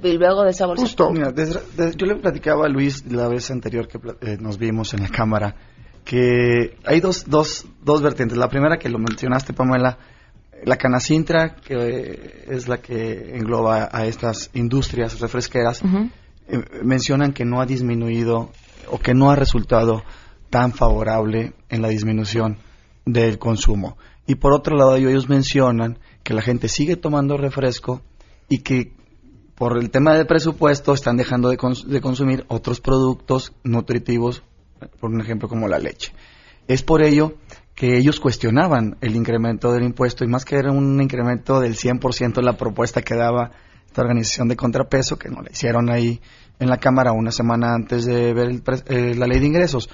[0.01, 0.83] que y luego de esa bolsa.
[0.83, 1.09] Justo.
[1.11, 4.93] Mira, desde- desde- yo le platicaba a Luis la vez anterior que eh, nos vimos
[4.93, 5.55] en la cámara
[6.05, 8.37] que hay dos, dos, dos vertientes.
[8.37, 9.97] La primera que lo mencionaste, Pamela,
[10.63, 17.43] la canacintra, que eh, es la que engloba a estas industrias refresqueras, eh, mencionan que
[17.43, 18.51] no ha disminuido
[18.89, 20.03] o que no ha resultado
[20.49, 22.57] tan favorable en la disminución
[23.07, 23.97] del consumo.
[24.27, 28.01] Y por otro lado, ellos mencionan que la gente sigue tomando refresco
[28.49, 28.93] y que
[29.55, 34.43] por el tema del presupuesto están dejando de, de consumir otros productos nutritivos,
[34.99, 36.13] por un ejemplo como la leche.
[36.67, 37.35] Es por ello
[37.73, 42.41] que ellos cuestionaban el incremento del impuesto y más que era un incremento del 100%
[42.41, 43.51] la propuesta que daba
[43.85, 46.19] esta organización de contrapeso, que no la hicieron ahí
[46.59, 49.89] en la Cámara una semana antes de ver el pres- eh, la ley de ingresos.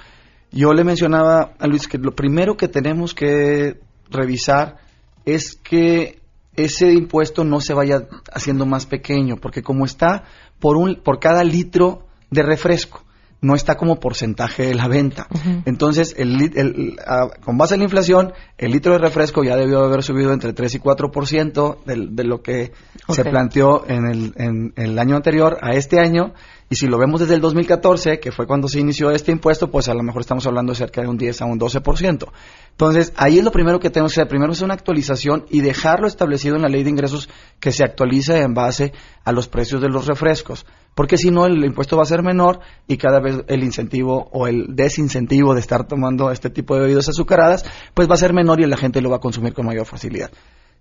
[0.54, 4.76] Yo le mencionaba a Luis que lo primero que tenemos que revisar
[5.24, 6.20] es que
[6.54, 10.22] ese impuesto no se vaya haciendo más pequeño, porque como está
[10.60, 13.02] por un por cada litro de refresco,
[13.44, 15.26] no está como porcentaje de la venta.
[15.66, 16.96] Entonces, el, el-
[17.44, 20.74] con base en la inflación, el litro de refresco ya debió haber subido entre 3
[20.76, 22.72] y 4% del- de, lo que
[23.10, 26.32] se planteó en el, en el año anterior a este año.
[26.70, 29.88] Y si lo vemos desde el 2014, que fue cuando se inició este impuesto, pues
[29.88, 32.28] a lo mejor estamos hablando de cerca de un 10 a un 12%.
[32.70, 34.28] Entonces, ahí es lo primero que tenemos que hacer.
[34.28, 37.28] Primero es una actualización y dejarlo establecido en la ley de ingresos
[37.60, 38.92] que se actualice en base
[39.24, 40.64] a los precios de los refrescos.
[40.94, 44.46] Porque si no, el impuesto va a ser menor y cada vez el incentivo o
[44.46, 48.60] el desincentivo de estar tomando este tipo de bebidas azucaradas, pues va a ser menor
[48.60, 50.30] y la gente lo va a consumir con mayor facilidad.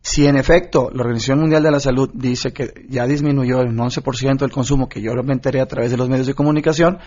[0.02, 4.44] Si en efecto la Organización Mundial de la Salud dice que ya disminuyó un 11%
[4.44, 7.00] el consumo, que yo me enteré a través de los medios de comunicación,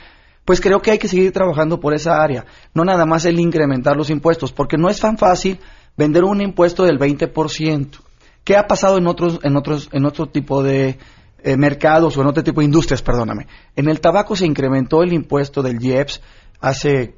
[0.47, 2.47] pues creo que hay que seguir trabajando por esa área.
[2.73, 5.59] No nada más el incrementar los impuestos, porque no es tan fácil
[5.97, 8.01] vender un impuesto del 20%.
[8.45, 10.99] ¿Qué ha pasado en otros, en otros, en otro tipo de
[11.47, 13.47] eh, mercados o en otro tipo de industrias, perdóname?
[13.77, 16.21] En el tabaco se incrementó el impuesto del IEPS
[16.61, 17.15] hace,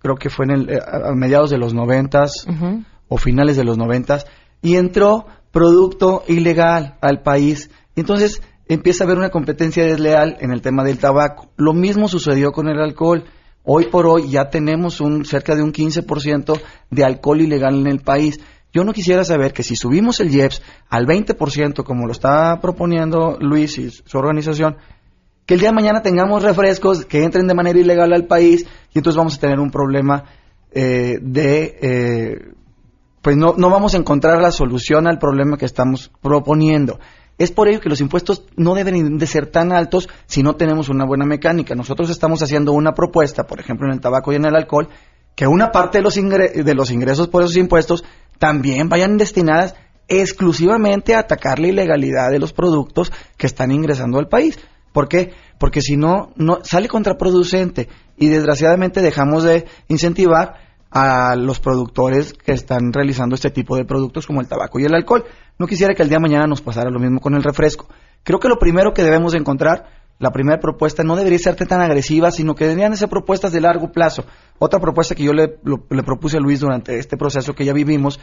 [0.00, 2.44] creo que fue en el, eh, a mediados de los noventas
[3.06, 4.26] o finales de los noventas
[4.62, 7.70] y entró producto ilegal al país.
[7.94, 11.52] Entonces empieza a haber una competencia desleal en el tema del tabaco.
[11.56, 13.26] Lo mismo sucedió con el alcohol.
[13.62, 16.60] Hoy por hoy ya tenemos un cerca de un 15%
[16.90, 18.40] de alcohol ilegal en el país.
[18.72, 23.38] Yo no quisiera saber que si subimos el IEPS al 20%, como lo está proponiendo
[23.40, 24.76] Luis y su organización,
[25.46, 28.98] que el día de mañana tengamos refrescos que entren de manera ilegal al país y
[28.98, 30.24] entonces vamos a tener un problema
[30.72, 32.52] eh, de eh,
[33.22, 37.00] pues no, no vamos a encontrar la solución al problema que estamos proponiendo.
[37.38, 40.88] Es por ello que los impuestos no deben de ser tan altos si no tenemos
[40.88, 41.74] una buena mecánica.
[41.74, 44.88] Nosotros estamos haciendo una propuesta, por ejemplo, en el tabaco y en el alcohol,
[45.34, 48.04] que una parte de los, ingre- de los ingresos por esos impuestos
[48.38, 49.74] también vayan destinadas
[50.08, 54.58] exclusivamente a atacar la ilegalidad de los productos que están ingresando al país.
[54.92, 55.32] ¿Por qué?
[55.58, 60.54] Porque si no, no sale contraproducente y desgraciadamente dejamos de incentivar
[60.90, 64.94] a los productores que están realizando este tipo de productos como el tabaco y el
[64.94, 65.24] alcohol.
[65.58, 67.88] No quisiera que el día de mañana nos pasara lo mismo con el refresco.
[68.22, 71.80] Creo que lo primero que debemos de encontrar la primera propuesta no debería ser tan
[71.80, 74.24] agresiva, sino que deberían ser propuestas de largo plazo.
[74.58, 75.58] Otra propuesta que yo le,
[75.90, 78.18] le propuse a Luis durante este proceso que ya vivimos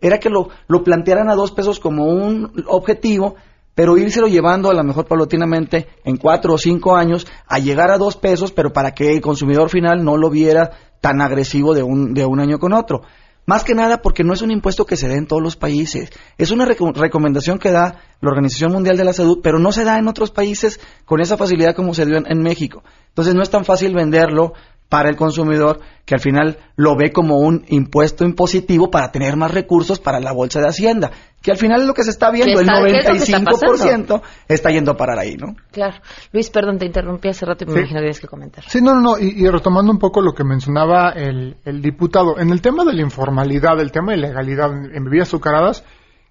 [0.00, 3.36] era que lo, lo plantearan a dos pesos como un objetivo,
[3.74, 7.98] pero írselo llevando a lo mejor paulatinamente en cuatro o cinco años a llegar a
[7.98, 12.12] dos pesos, pero para que el consumidor final no lo viera tan agresivo de un,
[12.12, 13.02] de un año con otro.
[13.48, 16.10] Más que nada porque no es un impuesto que se dé en todos los países.
[16.36, 19.98] Es una recomendación que da la Organización Mundial de la Salud, pero no se da
[19.98, 22.84] en otros países con esa facilidad como se dio en México.
[23.08, 24.52] Entonces no es tan fácil venderlo
[24.88, 29.52] para el consumidor que al final lo ve como un impuesto impositivo para tener más
[29.52, 31.10] recursos para la bolsa de Hacienda,
[31.42, 35.18] que al final es lo que se está viendo, el 95% está, yendo a parar
[35.18, 35.54] ahí, ¿no?
[35.70, 35.96] Claro.
[36.32, 38.64] Luis, perdón, te interrumpí hace rato y me imagino que tienes que comentar.
[38.66, 42.50] Sí, no, no, no, y, retomando un poco lo que mencionaba el, el, diputado, en
[42.50, 45.84] el tema de la informalidad, el tema de legalidad en bebidas azucaradas,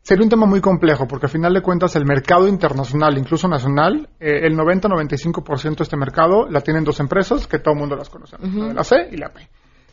[0.08, 4.08] sería un tema muy complejo porque al final de cuentas el mercado internacional, incluso nacional,
[4.22, 8.10] eh, el 90-95% de este mercado la tienen dos empresas que todo el mundo las
[8.10, 8.38] conoce,
[8.74, 9.46] la C y la P.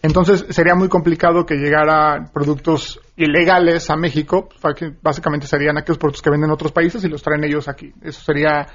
[0.03, 4.49] Entonces sería muy complicado que llegaran productos ilegales a México,
[5.03, 7.93] básicamente serían aquellos productos que venden en otros países y los traen ellos aquí.
[8.01, 8.69] Eso sería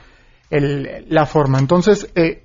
[0.49, 1.57] la forma.
[1.57, 2.43] Entonces, eh,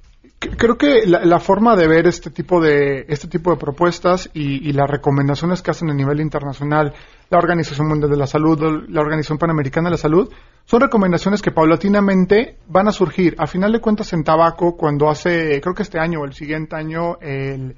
[0.56, 4.88] creo que la, forma de ver este tipo de este tipo de propuestas y, las
[4.88, 6.94] recomendaciones que hacen a nivel internacional
[7.30, 10.30] la Organización Mundial de la Salud, la Organización Panamericana de la Salud,
[10.64, 13.34] son recomendaciones que paulatinamente van a surgir.
[13.38, 16.76] A final de cuentas, en tabaco, cuando hace, creo que este año o el siguiente
[16.76, 17.74] año, el,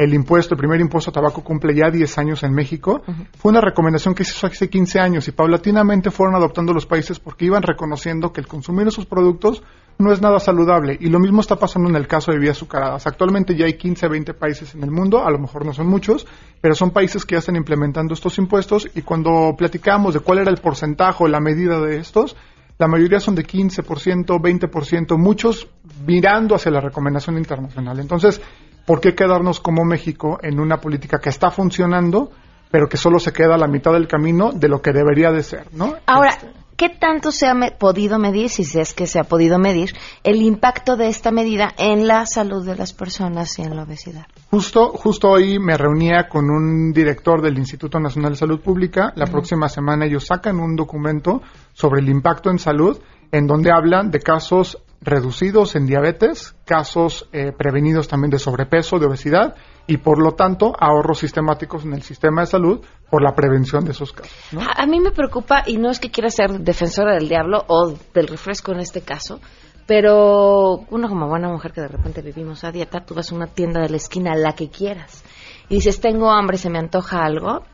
[0.00, 3.02] el impuesto, el primer impuesto a tabaco cumple ya 10 años en México.
[3.36, 7.18] Fue una recomendación que se hizo hace 15 años y paulatinamente fueron adoptando los países
[7.18, 9.62] porque iban reconociendo que el consumir esos productos
[10.00, 10.96] no es nada saludable.
[11.00, 13.06] Y lo mismo está pasando en el caso de bebidas azucaradas.
[13.06, 16.26] Actualmente ya hay 15, 20 países en el mundo, a lo mejor no son muchos,
[16.60, 20.50] pero son países que ya están implementando estos impuestos y cuando platicamos de cuál era
[20.50, 22.36] el porcentaje o la medida de estos,
[22.78, 25.68] la mayoría son de 15%, 20%, muchos
[26.06, 28.00] mirando hacia la recomendación internacional.
[28.00, 28.40] Entonces,
[28.86, 32.30] ¿por qué quedarnos como México en una política que está funcionando,
[32.70, 35.42] pero que solo se queda a la mitad del camino de lo que debería de
[35.42, 35.94] ser, ¿no?
[36.06, 36.38] Ahora,
[36.80, 39.92] ¿qué tanto se ha podido medir, si es que se ha podido medir,
[40.24, 44.26] el impacto de esta medida en la salud de las personas y en la obesidad?
[44.50, 49.12] Justo, justo hoy me reunía con un director del Instituto Nacional de Salud Pública.
[49.14, 51.42] La próxima semana ellos sacan un documento
[51.74, 52.98] sobre el impacto en salud
[53.30, 59.04] en donde hablan de casos reducidos en diabetes, casos eh, prevenidos también de sobrepeso, de
[59.04, 59.54] obesidad
[59.90, 63.90] y por lo tanto ahorros sistemáticos en el sistema de salud por la prevención de
[63.90, 64.32] esos casos.
[64.76, 68.28] A, mí me preocupa, y no es que quiera ser defensora del diablo o del
[68.28, 69.40] refresco en este caso,
[69.88, 73.48] pero uno como buena mujer que de repente vivimos a dieta, tú vas a una
[73.48, 75.24] tienda de la esquina, la que quieras,
[75.68, 77.64] y dices, tengo hambre, se me antoja algo,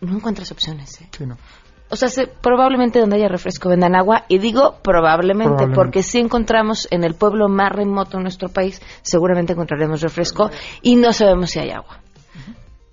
[0.00, 1.00] no encuentras opciones.
[1.02, 1.08] ¿eh?
[1.16, 1.36] Sí, no
[1.90, 2.08] o sea,
[2.40, 7.48] probablemente donde haya refresco vendan agua, y digo probablemente, porque si encontramos en el pueblo
[7.48, 10.50] más remoto de nuestro país, seguramente encontraremos refresco
[10.82, 12.00] y no sabemos si hay agua.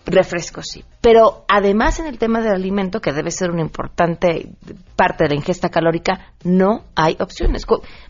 [0.04, 0.84] Refresco sí.
[1.00, 4.50] Pero además en el tema del alimento, que debe ser una importante
[4.96, 7.66] parte de la ingesta calórica, no hay opciones.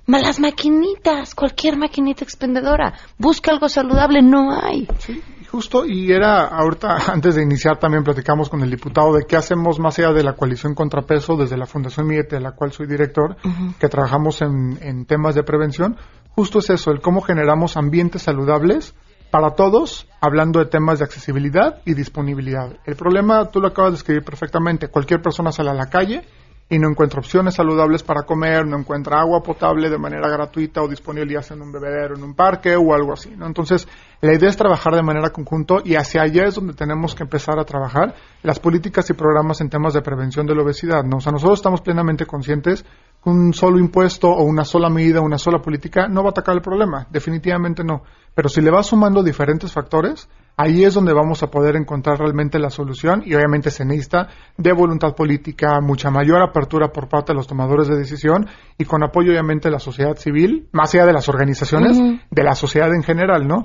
[0.05, 2.93] Malas maquinitas, cualquier maquinita expendedora.
[3.17, 4.87] Busca algo saludable, no hay.
[4.99, 9.35] Sí, justo, y era ahorita, antes de iniciar, también platicamos con el diputado de qué
[9.35, 12.87] hacemos más allá de la coalición Contrapeso, desde la Fundación Miete, de la cual soy
[12.87, 13.35] director,
[13.79, 15.97] que trabajamos en, en temas de prevención.
[16.29, 18.95] Justo es eso, el cómo generamos ambientes saludables
[19.29, 22.77] para todos, hablando de temas de accesibilidad y disponibilidad.
[22.85, 26.23] El problema, tú lo acabas de escribir perfectamente, cualquier persona sale a la calle
[26.71, 30.87] y no encuentra opciones saludables para comer, no encuentra agua potable de manera gratuita o
[30.87, 33.45] disponible ya sea en un bebedero, en un parque o algo así, ¿no?
[33.45, 33.89] Entonces,
[34.21, 37.59] la idea es trabajar de manera conjunto y hacia allá es donde tenemos que empezar
[37.59, 41.17] a trabajar las políticas y programas en temas de prevención de la obesidad, ¿no?
[41.17, 42.85] O sea, nosotros estamos plenamente conscientes
[43.21, 46.55] que un solo impuesto o una sola medida, una sola política no va a atacar
[46.55, 48.03] el problema, definitivamente no.
[48.33, 52.59] Pero si le vas sumando diferentes factores, ahí es donde vamos a poder encontrar realmente
[52.59, 57.37] la solución y obviamente se necesita de voluntad política, mucha mayor apertura por parte de
[57.37, 61.13] los tomadores de decisión y con apoyo obviamente de la sociedad civil, más allá de
[61.13, 61.97] las organizaciones,
[62.29, 63.63] de la sociedad en general, ¿no?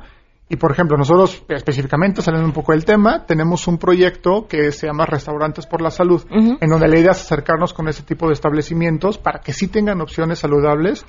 [0.49, 4.87] Y por ejemplo, nosotros específicamente, saliendo un poco del tema, tenemos un proyecto que se
[4.87, 8.35] llama Restaurantes por la Salud, en donde la idea es acercarnos con ese tipo de
[8.35, 11.05] establecimientos para que sí tengan opciones saludables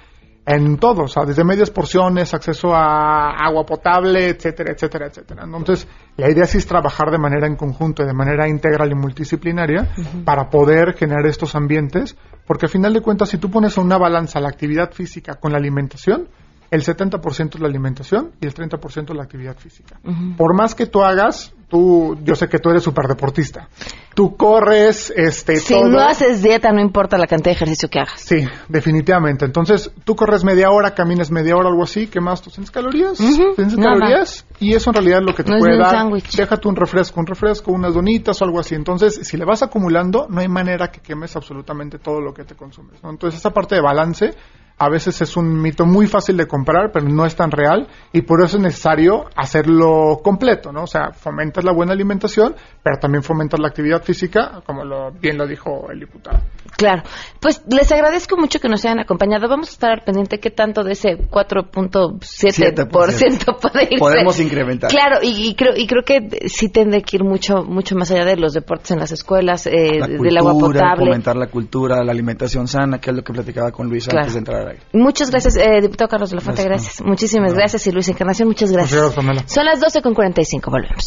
[0.49, 5.43] en todo, o sea, desde medias porciones, acceso a agua potable, etcétera, etcétera, etcétera.
[5.43, 9.89] Entonces, la idea sí es trabajar de manera en conjunto, de manera integral y multidisciplinaria
[10.23, 13.97] para poder generar estos ambientes, porque al final de cuentas, si tú pones a una
[13.97, 16.29] balanza la actividad física con la alimentación,
[16.71, 19.99] el 70% es la alimentación y el 30% es la actividad física.
[20.37, 23.67] Por más que tú hagas, tú, yo sé que tú eres súper deportista.
[24.15, 25.87] Tú corres, este, Si todo.
[25.89, 28.19] no haces dieta, no importa la cantidad de ejercicio que hagas.
[28.19, 29.45] Sí, definitivamente.
[29.45, 33.19] Entonces, tú corres media hora, caminas media hora, algo así, ¿quemas tus 100 calorías?
[33.19, 33.93] Ujú, 100 nada.
[33.99, 36.07] calorías, y eso en realidad es lo que te No puede dar.
[36.35, 38.73] Déjate un refresco, un refresco, unas donitas o algo así.
[38.73, 42.55] Entonces, si le vas acumulando, no hay manera que quemes absolutamente todo lo que te
[42.55, 43.03] consumes.
[43.03, 43.11] ¿no?
[43.11, 44.33] Entonces, esa parte de balance
[44.79, 48.21] a veces es un mito muy fácil de comprar, pero no es tan real y
[48.21, 50.83] por eso es necesario hacerlo completo, ¿no?
[50.83, 55.35] O sea, fomentas la buena alimentación, pero también fomentas la actividad física, como lo, bien
[55.37, 56.39] lo dijo el diputado.
[56.77, 57.01] Claro.
[57.39, 59.47] Pues les agradezco mucho que nos hayan acompañado.
[59.49, 63.97] Vamos a estar al pendiente qué tanto de ese 4.7% puede irse.
[63.99, 64.91] Podemos incrementar.
[64.91, 68.25] Claro, y, y creo y creo que sí tendré que ir mucho mucho más allá
[68.25, 71.05] de los deportes en las escuelas, eh, La del agua cultura, potable.
[71.07, 74.19] fomentar la cultura, la alimentación sana, que es lo que platicaba con Claro.
[74.19, 74.83] antes de entrar al aire.
[74.93, 76.95] Muchas gracias, eh, diputado Carlos de la Fuente, Gracias.
[76.97, 77.07] gracias.
[77.07, 77.87] Muchísimas gracias.
[77.87, 78.93] Y Luis Encarnación, muchas gracias.
[78.99, 79.43] Gracias, Pamela.
[79.47, 81.05] Son las 12 con 45, volvemos.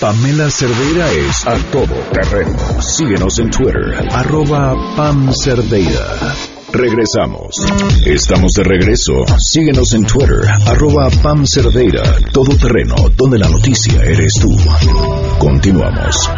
[0.00, 2.56] Pamela Cerdeira es a todo terreno.
[2.80, 6.34] Síguenos en Twitter, arroba Pam Cerdeira.
[6.72, 7.54] Regresamos.
[8.06, 9.12] Estamos de regreso.
[9.38, 12.02] Síguenos en Twitter, arroba Pam Cerdeira.
[12.32, 14.48] Todo terreno, donde la noticia eres tú.
[15.38, 16.30] Continuamos.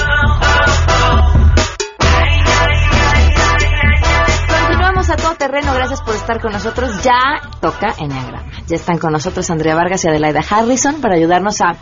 [5.14, 6.90] A todo terreno, gracias por estar con nosotros.
[7.04, 8.50] Ya toca Enneagrama.
[8.66, 11.76] Ya están con nosotros Andrea Vargas y Adelaida Harrison para ayudarnos a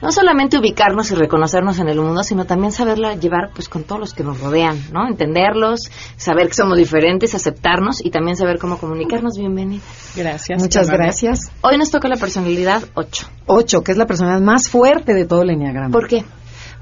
[0.00, 4.00] no solamente ubicarnos y reconocernos en el mundo, sino también saberlo llevar pues con todos
[4.00, 5.08] los que nos rodean, ¿no?
[5.08, 9.36] Entenderlos, saber que somos diferentes, aceptarnos y también saber cómo comunicarnos.
[9.36, 10.12] Bienvenidas.
[10.14, 10.62] Gracias.
[10.62, 11.50] Muchas gracias.
[11.62, 13.26] Hoy nos toca la personalidad 8.
[13.46, 15.90] Ocho, que es la personalidad más fuerte de todo el enneagrama.
[15.90, 16.24] ¿Por qué?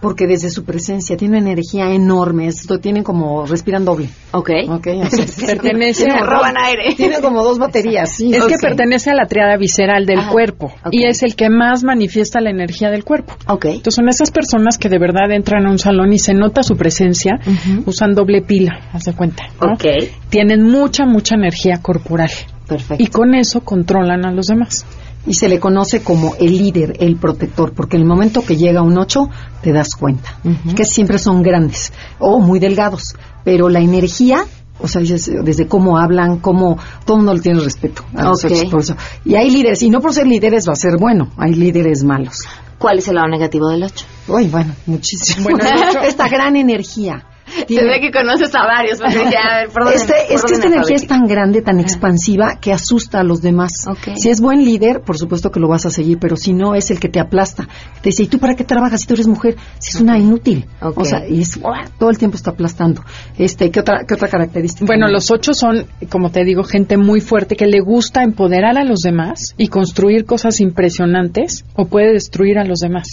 [0.04, 2.46] Porque desde su presencia tiene una energía enorme.
[2.46, 4.10] Esto tienen como respiran doble.
[4.32, 4.50] Ok.
[4.68, 4.86] Ok.
[5.02, 6.94] o sea, Pertenece a- roban aire.
[6.94, 8.10] Tienen como dos baterías.
[8.14, 8.30] Sí.
[8.34, 11.84] Es que pertenece a la triada visceral del Ajá, cuerpo y es el que más
[11.84, 13.32] manifiesta la energía del cuerpo.
[13.48, 13.64] Ok.
[13.64, 16.76] Entonces son esas personas que de verdad entran a un salón y se nota su
[16.76, 17.40] presencia,
[17.86, 19.44] usan doble pila, haz de cuenta.
[19.60, 19.72] ¿no?
[19.72, 19.84] Ok.
[20.28, 22.30] Tienen mucha, mucha energía corporal
[22.68, 23.02] Perfecto.
[23.02, 24.84] y con eso controlan a los demás.
[25.26, 28.82] Y se le conoce como el líder, el protector, porque en el momento que llega
[28.82, 29.20] un 8
[29.62, 30.38] te das cuenta
[30.76, 34.44] que siempre son grandes o muy delgados, pero la energía,
[34.78, 38.50] o sea, desde cómo hablan, cómo todo el mundo le tiene respeto a los Ok.
[38.50, 38.96] ochos, por eso.
[39.24, 42.40] Y hay líderes, y no por ser líderes va a ser bueno, hay líderes malos.
[42.76, 44.04] ¿Cuál es el lado negativo del 8?
[44.28, 45.44] Uy, bueno, muchísimo.
[45.44, 47.24] Bueno, el ocho- Esta gran energía.
[47.58, 48.98] Se Tiene- ve que conoces a varios.
[49.00, 51.62] porque dije, a ver, ¿por dónde- Este- por es que esta energía es tan grande,
[51.62, 53.72] tan expansiva, que asusta a los demás.
[54.16, 56.90] Si es buen líder, por supuesto que lo vas a seguir, pero si no, es
[56.90, 57.68] el que te aplasta.
[58.02, 59.56] Te dice, ¿y tú para qué trabajas si tú eres mujer?
[59.78, 60.66] Si es una inútil.
[60.80, 61.58] O sea, y es,
[61.98, 63.02] todo el tiempo está aplastando.
[63.38, 64.84] Este, ¿qué otra, qué otra característica?
[64.86, 68.84] Bueno, los ocho son, como te digo, gente muy fuerte que le gusta empoderar a
[68.84, 73.08] los demás y construir cosas impresionantes o puede destruir a los demás.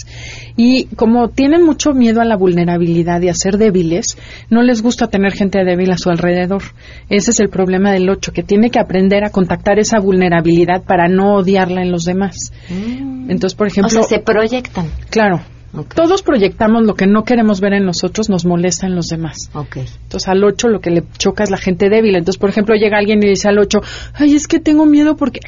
[0.56, 4.16] Y como tienen mucho miedo a la vulnerabilidad y a ser débiles,
[4.50, 6.62] no les gusta tener gente débil a su alrededor.
[7.08, 11.08] Ese es el problema del ocho, que tiene que aprender a contactar esa vulnerabilidad para
[11.08, 12.52] no odiarla en los demás.
[12.70, 14.86] Entonces, por O ejemplo, sea, se proyectan.
[15.10, 15.40] claro,
[15.94, 19.50] todos proyectamos lo que no queremos ver en nosotros, nos molesta en los demás.
[19.54, 19.76] Ok.
[19.76, 22.14] Entonces al 8 lo que le choca es la gente débil.
[22.16, 23.80] Entonces, por ejemplo, llega alguien y dice al 8,
[24.14, 25.40] ay, es que tengo miedo porque,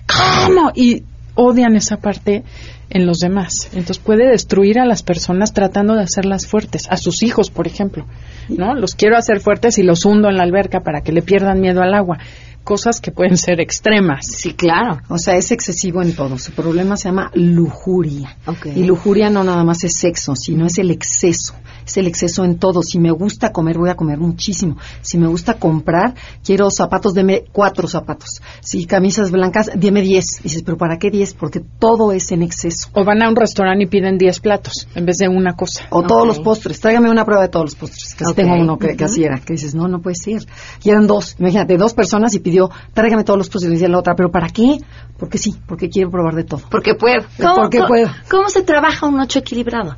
[0.47, 0.72] ¿cómo?
[0.74, 1.03] Y
[1.35, 2.45] odian esa parte
[2.91, 3.68] en los demás.
[3.72, 8.07] Entonces puede destruir a las personas tratando de hacerlas fuertes, a sus hijos, por ejemplo.
[8.49, 8.74] ¿No?
[8.74, 11.82] Los quiero hacer fuertes y los hundo en la alberca para que le pierdan miedo
[11.82, 12.18] al agua.
[12.62, 14.26] Cosas que pueden ser extremas.
[14.26, 15.01] Sí, claro.
[15.09, 16.39] O sea, es excesivo en todo.
[16.39, 18.37] Su problema se llama lujuria.
[18.47, 18.66] Ok.
[18.74, 21.55] Y lujuria no nada más es sexo, sino es el exceso.
[21.87, 22.82] Es el exceso en todo.
[22.82, 24.76] Si me gusta comer, voy a comer muchísimo.
[25.03, 26.14] Si me gusta comprar,
[26.45, 28.41] quiero zapatos, deme cuatro zapatos.
[28.61, 30.41] Si camisas blancas, deme diez.
[30.41, 31.35] Y dices, ¿pero para qué diez?
[31.35, 32.89] Porque todo es en exceso.
[32.95, 35.85] O van a un restaurante y piden 10 platos en vez de una cosa.
[35.91, 36.80] O todos los postres.
[36.80, 38.14] Tráigame una prueba de todos los postres.
[38.14, 38.37] Que así Ok.
[38.37, 39.39] tengo uno que, que así era.
[39.41, 40.43] Que dices, no, no puede ser.
[40.82, 41.37] Y eran dos.
[41.39, 43.64] Imagínate, dos personas y pidió, tráigame todos los postres.
[43.64, 44.78] Y le decía la otra, ¿pero para qué?
[45.18, 46.62] Porque sí, porque quiero probar de todo.
[46.70, 47.22] Porque puedo.
[47.55, 48.09] Porque cómo- puedo.
[48.30, 49.97] ¿Cómo se trabaja un 8 equilibrado?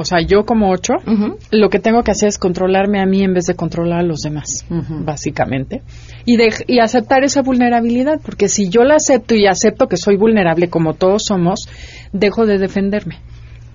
[0.00, 1.38] O sea, yo como 8, Ujú.
[1.50, 4.20] lo que tengo que hacer es controlarme a mí en vez de controlar a los
[4.20, 4.64] demás,
[5.04, 5.82] básicamente.
[6.24, 10.16] Y, de- y aceptar esa vulnerabilidad, porque si yo la acepto y acepto que soy
[10.16, 11.68] vulnerable como todos somos,
[12.12, 13.16] dejo de defenderme.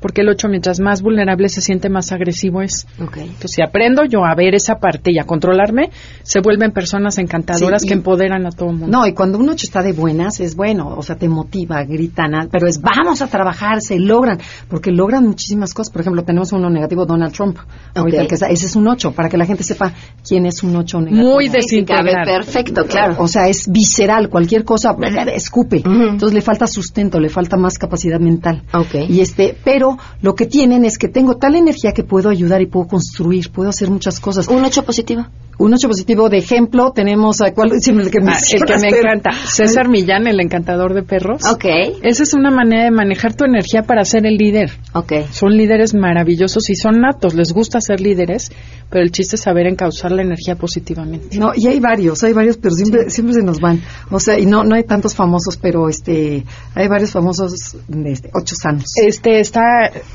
[0.04, 2.86] Porque el 8 mientras más vulnerable se siente más agresivo es.
[3.02, 3.24] Okay.
[3.24, 5.90] Entonces, si aprendo yo a ver esa parte y a controlarme,
[6.24, 8.96] se vuelven personas encantadoras Sí, y- que empoderan a todo el mundo.
[9.00, 12.36] No, y cuando un ocho está de buenas, es bueno, o sea, te motiva, gritan,
[12.36, 15.92] ah, pero es vamos a trabajar, se logran, porque logran muchísimas cosas.
[15.92, 17.58] Por ejemplo, tenemos uno negativo, Donald Trump.
[17.96, 18.22] Ahorita Ok.
[18.24, 19.94] el que está- ese es un ocho, para que la gente sepa
[20.28, 21.30] quién es un ocho negativo.
[21.32, 22.26] Muy desintegrado.
[22.26, 23.16] Perfecto, claro.
[23.20, 24.94] O sea, es visceral, cualquier cosa,
[25.34, 25.82] escupe.
[25.86, 28.64] Entonces le falta sustento, le falta más capacidad mental.
[28.74, 29.10] Ok.
[29.10, 32.68] Y este, pero lo que tienen es que tengo tal energía que puedo ayudar y
[32.68, 34.48] puedo construir, puedo hacer muchas cosas.
[34.48, 35.26] Un ocho positivo.
[35.60, 38.90] Un ocho positivo de ejemplo tenemos a cuál siempre el que Ah, el que me
[38.90, 41.44] encanta, César Millán, el encantador de perros.
[41.46, 41.66] Ok.
[42.02, 44.72] Esa es una manera de manejar tu energía para ser el líder.
[44.94, 45.14] Ok.
[45.32, 48.52] Son líderes maravillosos y son natos, les gusta ser líderes,
[48.90, 51.38] pero el chiste es saber encauzar la energía positivamente.
[51.38, 53.82] No, y hay varios, hay varios, pero siempre, siempre se nos van.
[54.10, 56.44] O sea, y no, no hay tantos famosos, pero este,
[56.76, 58.86] hay varios famosos, de este, ocho sanos.
[58.96, 59.62] Este está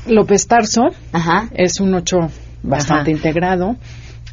[0.07, 0.81] López Tarso,
[1.11, 1.49] Ajá.
[1.53, 2.17] es un ocho
[2.61, 3.11] bastante Ajá.
[3.11, 3.75] integrado.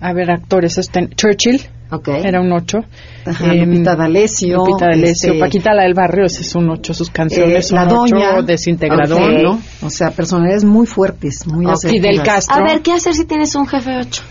[0.01, 2.09] A ver, actores, este, Churchill, Ok.
[2.09, 2.78] era un ocho.
[3.24, 4.59] Ajá, Em, Lupita D'Alessio.
[4.59, 7.76] Lupita D'Alessio, este, Paquita la del barrio, ese es un ocho, sus canciones eh, son
[7.76, 8.42] la ocho, doña.
[8.42, 9.42] desintegrador, Ok.
[9.42, 9.61] ¿no?
[9.82, 11.72] O sea, personalidades muy fuertes, muy Ok.
[11.72, 12.11] asertivas.
[12.11, 12.57] Fidel Castro.
[12.57, 14.22] A ver, ¿qué hacer si tienes un jefe ocho?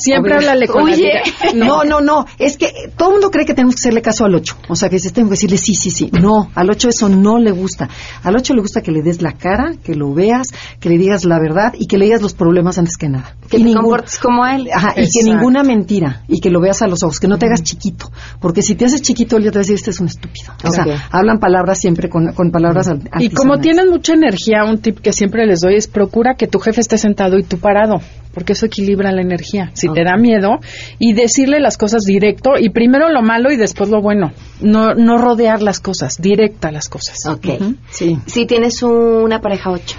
[0.00, 1.12] Siempre háblale con oye.
[1.54, 1.54] la.
[1.54, 2.26] No, no, no.
[2.38, 4.56] Es que todo el mundo cree que tenemos que hacerle caso al 8.
[4.68, 6.10] O sea, que se tengo que decirle sí, sí, sí.
[6.20, 7.88] No, al 8 eso no le gusta.
[8.22, 10.48] Al 8 le gusta que le des la cara, que lo veas,
[10.80, 13.34] que le digas la verdad y que le digas los problemas antes que nada.
[13.48, 14.68] Que Y te ningún- comportes como él.
[14.72, 17.46] Ajá, y que ninguna mentira y que lo veas a los ojos, que no te
[17.46, 20.00] hagas chiquito, porque si te haces chiquito él ya te va a decir este es
[20.00, 20.52] un estúpido.
[20.64, 24.78] O sea, hablan palabras siempre con, con palabras al- Y como tienen mucha energía, un
[24.78, 28.00] tip que siempre les doy es procura que tu jefe esté sentado y tú parado,
[28.32, 29.70] porque eso equilibra la energía.
[29.74, 30.58] Si te da miedo,
[30.98, 34.32] y decirle las cosas directo, y primero lo malo y después lo bueno.
[34.60, 37.26] No, no rodear las cosas, directa las cosas.
[37.26, 37.46] Ok.
[37.90, 38.18] Sí.
[38.26, 39.96] Si tienes una pareja ocho.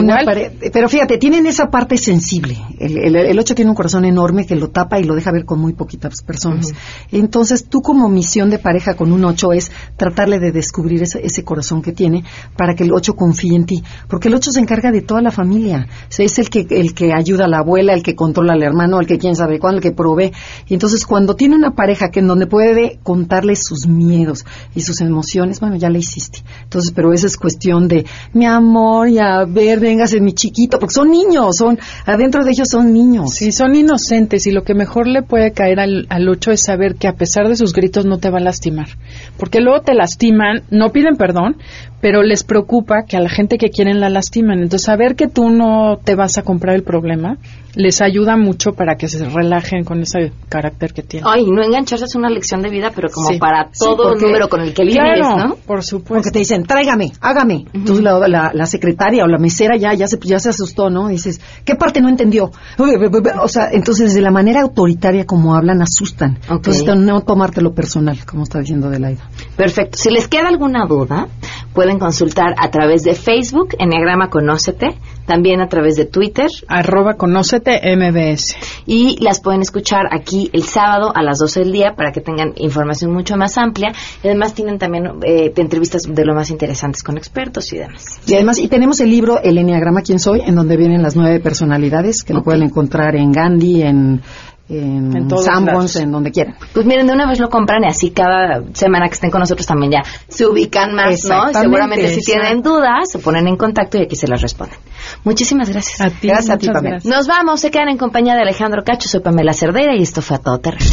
[0.00, 0.24] Una Igual.
[0.24, 2.56] pare- pero fíjate, tienen esa parte sensible.
[2.78, 5.44] El, el, el ocho tiene un corazón enorme que lo tapa y lo deja ver
[5.44, 6.72] con muy poquitas personas.
[7.10, 11.44] Entonces, tú como misión de pareja con un ocho es tratarle de descubrir ese, ese
[11.44, 12.24] corazón que tiene
[12.56, 13.82] para que el ocho confíe en ti.
[14.08, 15.86] Porque el ocho se encarga de toda la familia.
[16.08, 18.62] O sea, es el que, el que ayuda a la abuela, el que controla al
[18.62, 20.32] hermano, el que quién sabe cuándo, el que provee.
[20.66, 25.00] Y entonces, cuando tiene una pareja que en donde puede contarle sus miedos y sus
[25.00, 26.42] emociones, bueno, ya la hiciste.
[26.64, 29.44] Entonces, pero esa es cuestión de, mi amor, y a
[29.82, 33.34] ver, véngase mi chiquito, porque son niños, son, adentro de ellos son niños.
[33.34, 36.94] Sí, son inocentes y lo que mejor le puede caer al, al ocho es saber
[36.96, 38.88] que a pesar de sus gritos no te va a lastimar.
[39.36, 41.56] Porque luego te lastiman, no piden perdón,
[42.00, 44.58] pero les preocupa que a la gente que quieren la lastiman.
[44.62, 47.36] Entonces, saber que tú no te vas a comprar el problema
[47.74, 51.26] les ayuda mucho para que se relajen con ese carácter que tienen.
[51.26, 53.38] Ay, no engancharse es una lección de vida, pero como Sí.
[53.38, 55.56] para Sí, todo porque- número con el que Claro, ¿no?
[55.66, 56.12] por supuesto.
[56.16, 57.64] Porque te dicen, tráigame, hágame.
[57.72, 61.08] Entonces la, la- la secretaria o la mesera ya, ya, se, ya se asustó, ¿no?
[61.08, 62.50] dices, ¿qué parte no entendió?
[62.78, 66.38] O sea, entonces de la manera autoritaria como hablan, asustan.
[66.48, 69.28] Entonces no tomártelo personal, como está diciendo Delaida.
[69.56, 69.98] Perfecto.
[69.98, 71.28] Si les queda alguna duda,
[71.72, 74.96] pueden consultar a través de Facebook, Enneagrama Conócete,
[75.26, 76.48] también a través de Twitter.
[76.68, 78.56] Arroba conócete MBS.
[78.86, 82.52] Y las pueden escuchar aquí el sábado a las 12 del día para que tengan
[82.56, 83.92] información mucho más amplia.
[84.22, 88.20] Y además tienen también eh, entrevistas de lo más interesantes con expertos y demás.
[88.26, 90.40] Y además, y tenemos el libro El Enneagrama ¿Quién soy?
[90.46, 94.20] en donde vienen las nueve personalidades, que lo pueden encontrar en Gandhi, en,
[94.68, 96.54] en, En Sanborns, en donde quieran.
[96.72, 99.66] Pues miren, de una vez lo compran y así cada semana que estén con nosotros
[99.66, 101.52] también ya se ubican más, ¿no?
[101.52, 104.78] Seguramente si tienen dudas, se ponen en contacto y aquí se las responden.
[105.24, 106.00] Muchísimas gracias.
[106.00, 106.90] A ti, Gracias a ti, Pamela.
[106.96, 107.14] gracias.
[107.14, 110.36] Nos vamos, se quedan en compañía de Alejandro Cacho, soy Pamela Cerdeira y esto fue
[110.36, 110.84] a todo terreno.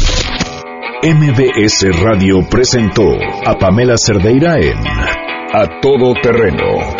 [1.02, 3.04] MBS Radio presentó
[3.46, 4.76] a Pamela Cerdeira en
[5.54, 6.99] A Todo Terreno.